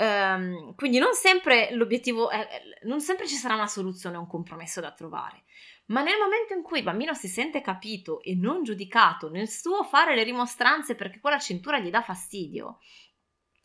Um, 0.00 0.76
quindi 0.76 0.98
non 0.98 1.12
sempre 1.14 1.70
l'obiettivo 1.72 2.30
è, 2.30 2.46
non 2.84 3.00
sempre 3.00 3.26
ci 3.26 3.34
sarà 3.34 3.54
una 3.54 3.66
soluzione 3.66 4.16
un 4.16 4.28
compromesso 4.28 4.80
da 4.80 4.92
trovare, 4.92 5.42
ma 5.86 6.02
nel 6.02 6.16
momento 6.18 6.54
in 6.54 6.62
cui 6.62 6.78
il 6.78 6.84
bambino 6.84 7.14
si 7.14 7.26
sente 7.26 7.60
capito 7.60 8.22
e 8.22 8.36
non 8.36 8.62
giudicato 8.62 9.28
nel 9.28 9.48
suo 9.48 9.82
fare 9.82 10.14
le 10.14 10.22
rimostranze 10.22 10.94
perché 10.94 11.18
quella 11.18 11.40
cintura 11.40 11.80
gli 11.80 11.90
dà 11.90 12.00
fastidio, 12.00 12.78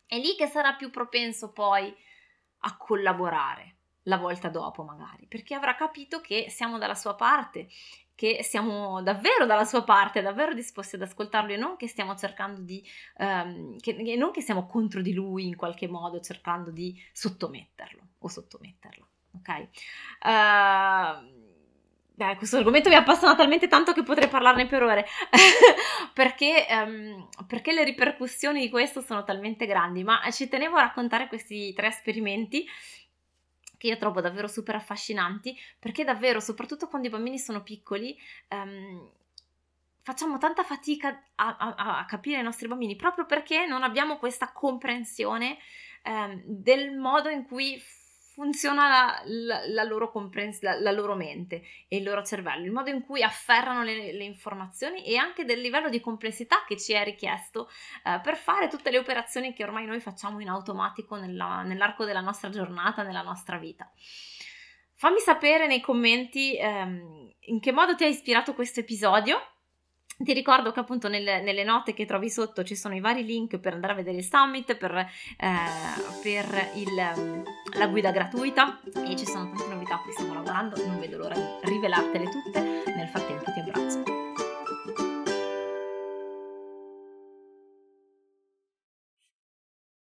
è 0.08 0.18
lì 0.18 0.36
che 0.36 0.48
sarà 0.48 0.74
più 0.74 0.90
propenso 0.90 1.52
poi 1.52 1.96
a 2.66 2.78
collaborare 2.78 3.76
la 4.04 4.18
volta 4.18 4.50
dopo 4.50 4.82
magari, 4.82 5.28
perché 5.28 5.54
avrà 5.54 5.76
capito 5.76 6.20
che 6.20 6.50
siamo 6.50 6.80
dalla 6.80 6.96
sua 6.96 7.14
parte 7.14 7.68
che 8.16 8.44
siamo 8.44 9.02
davvero 9.02 9.46
dalla 9.46 9.66
sua 9.66 9.84
parte, 9.84 10.22
davvero 10.22 10.54
disposti 10.54 10.96
ad 10.96 11.02
ascoltarlo 11.02 11.54
e 11.54 11.58
non 11.58 11.76
che 11.76 11.88
stiamo 11.88 12.16
cercando 12.16 12.62
di, 12.62 12.84
um, 13.18 13.78
che, 13.80 14.16
non 14.16 14.32
che 14.32 14.42
siamo 14.42 14.68
contro 14.68 15.02
di 15.02 15.14
lui 15.14 15.48
in 15.48 15.56
qualche 15.56 15.88
modo, 15.88 16.20
cercando 16.20 16.72
di 16.72 16.96
sottometterlo 17.12 18.02
o 18.20 18.28
sottometterlo, 18.28 19.08
ok? 19.38 19.68
Uh, 20.22 21.42
Beh, 22.16 22.36
questo 22.36 22.58
argomento 22.58 22.90
mi 22.90 22.96
appassiona 22.96 23.34
talmente 23.34 23.68
tanto 23.68 23.92
che 23.92 24.04
potrei 24.04 24.28
parlarne 24.28 24.68
per 24.68 24.84
ore, 24.84 25.08
perché, 26.14 26.68
um, 26.70 27.28
perché, 27.48 27.74
le 27.74 27.84
ripercussioni 27.84 28.62
di 28.62 28.70
questo 28.70 29.02
sono 29.02 29.24
talmente 29.24 29.66
grandi, 29.66 30.04
ma 30.04 30.22
ci 30.30 30.48
tenevo 30.48 30.76
a 30.76 30.82
raccontare 30.82 31.28
questi 31.28 31.74
tre 31.74 31.88
esperimenti 31.88 32.68
che 33.84 33.90
io 33.90 33.98
trovo 33.98 34.22
davvero 34.22 34.48
super 34.48 34.76
affascinanti, 34.76 35.60
perché 35.78 36.06
davvero, 36.06 36.40
soprattutto 36.40 36.88
quando 36.88 37.10
i 37.10 37.12
bambini 37.12 37.38
sono 37.38 37.62
piccoli, 37.64 38.18
um, 38.48 39.10
facciamo 40.02 40.38
tanta 40.38 40.64
fatica 40.64 41.22
a, 41.36 41.58
a, 41.58 41.98
a, 42.00 42.06
capire 42.06 42.40
i 42.40 42.44
nostri 42.44 42.70
bambini 42.70 42.96
proprio 42.96 43.26
perché 43.26 43.66
non 43.66 43.84
abbiamo 43.84 44.18
questa 44.18 44.54
comprensione 44.54 45.58
um, 46.06 46.42
del 46.46 46.96
modo 46.98 47.28
in 47.28 47.46
cui 47.46 47.78
funziona 48.34 48.88
la, 48.88 49.22
la, 49.26 49.68
la, 49.68 49.84
loro 49.84 50.10
comprens- 50.10 50.62
la, 50.62 50.80
la, 50.80 50.92
loro 50.92 51.14
mente 51.14 51.62
e 51.88 51.98
il 51.98 52.04
loro 52.04 52.24
cervello, 52.24 52.66
il 52.66 52.72
modo 52.72 52.90
in 52.90 53.04
cui 53.04 53.22
afferrano 53.22 53.84
le, 53.84 54.12
le 54.12 54.24
informazioni 54.24 55.06
e 55.06 55.18
anche 55.18 55.46
del 55.46 55.62
livello 55.62 55.88
di 55.88 56.00
complessità 56.00 56.64
che 56.68 56.76
ci 56.76 56.94
è 56.94 57.04
richiesto 57.04 57.70
eh, 58.04 58.20
per 58.24 58.36
fare 58.36 58.68
tutte 58.68 58.90
le 58.90 58.98
operazioni 58.98 59.54
che 59.54 59.64
ormai 59.64 59.86
noi 59.86 60.00
facciamo 60.00 60.40
in 60.40 60.50
automatico 60.50 61.16
nella, 61.16 61.62
nell'arco 61.62 62.06
della 62.06 62.22
nostra 62.22 62.50
giornata, 62.50 63.04
nella 63.04 63.22
nostra 63.22 63.58
vita. 63.58 63.92
Fammi 64.96 65.20
sapere 65.20 65.68
nei 65.68 65.82
commenti 65.82 66.58
ehm, 66.58 67.34
in 67.40 67.60
che 67.60 67.72
modo 67.72 67.94
ti 67.94 68.04
ha 68.04 68.08
ispirato 68.08 68.56
questo 68.56 68.80
episodio 68.80 69.53
ti 70.24 70.34
ricordo 70.34 70.72
che 70.72 70.80
appunto 70.80 71.08
nelle, 71.08 71.42
nelle, 71.42 71.64
note 71.64 71.94
che 71.94 72.06
trovi 72.06 72.30
sotto 72.30 72.64
ci 72.64 72.76
sono 72.76 72.96
i 72.96 73.00
vari 73.00 73.24
link 73.24 73.58
per 73.60 73.74
andare 73.74 73.94
a 73.94 73.96
vedere 73.96 74.18
il 74.18 74.24
summit, 74.24 74.76
per, 74.76 74.96
eh, 74.96 75.08
per 76.22 76.72
il, 76.76 77.78
la 77.78 77.88
guida 77.88 78.12
gratuita 78.12 78.80
e 79.06 79.16
ci 79.16 79.26
sono 79.26 79.52
tante 79.52 79.74
novità 79.74 79.96
a 79.96 80.00
cui 80.00 80.12
stiamo 80.14 80.34
lavorando, 80.34 80.84
non 80.86 81.00
vedo 81.00 81.18
l'ora 81.18 81.36
di 81.36 81.70
rivelartele 81.70 82.30
tutte. 82.30 82.62
Nel 82.96 83.08
frattempo 83.08 83.43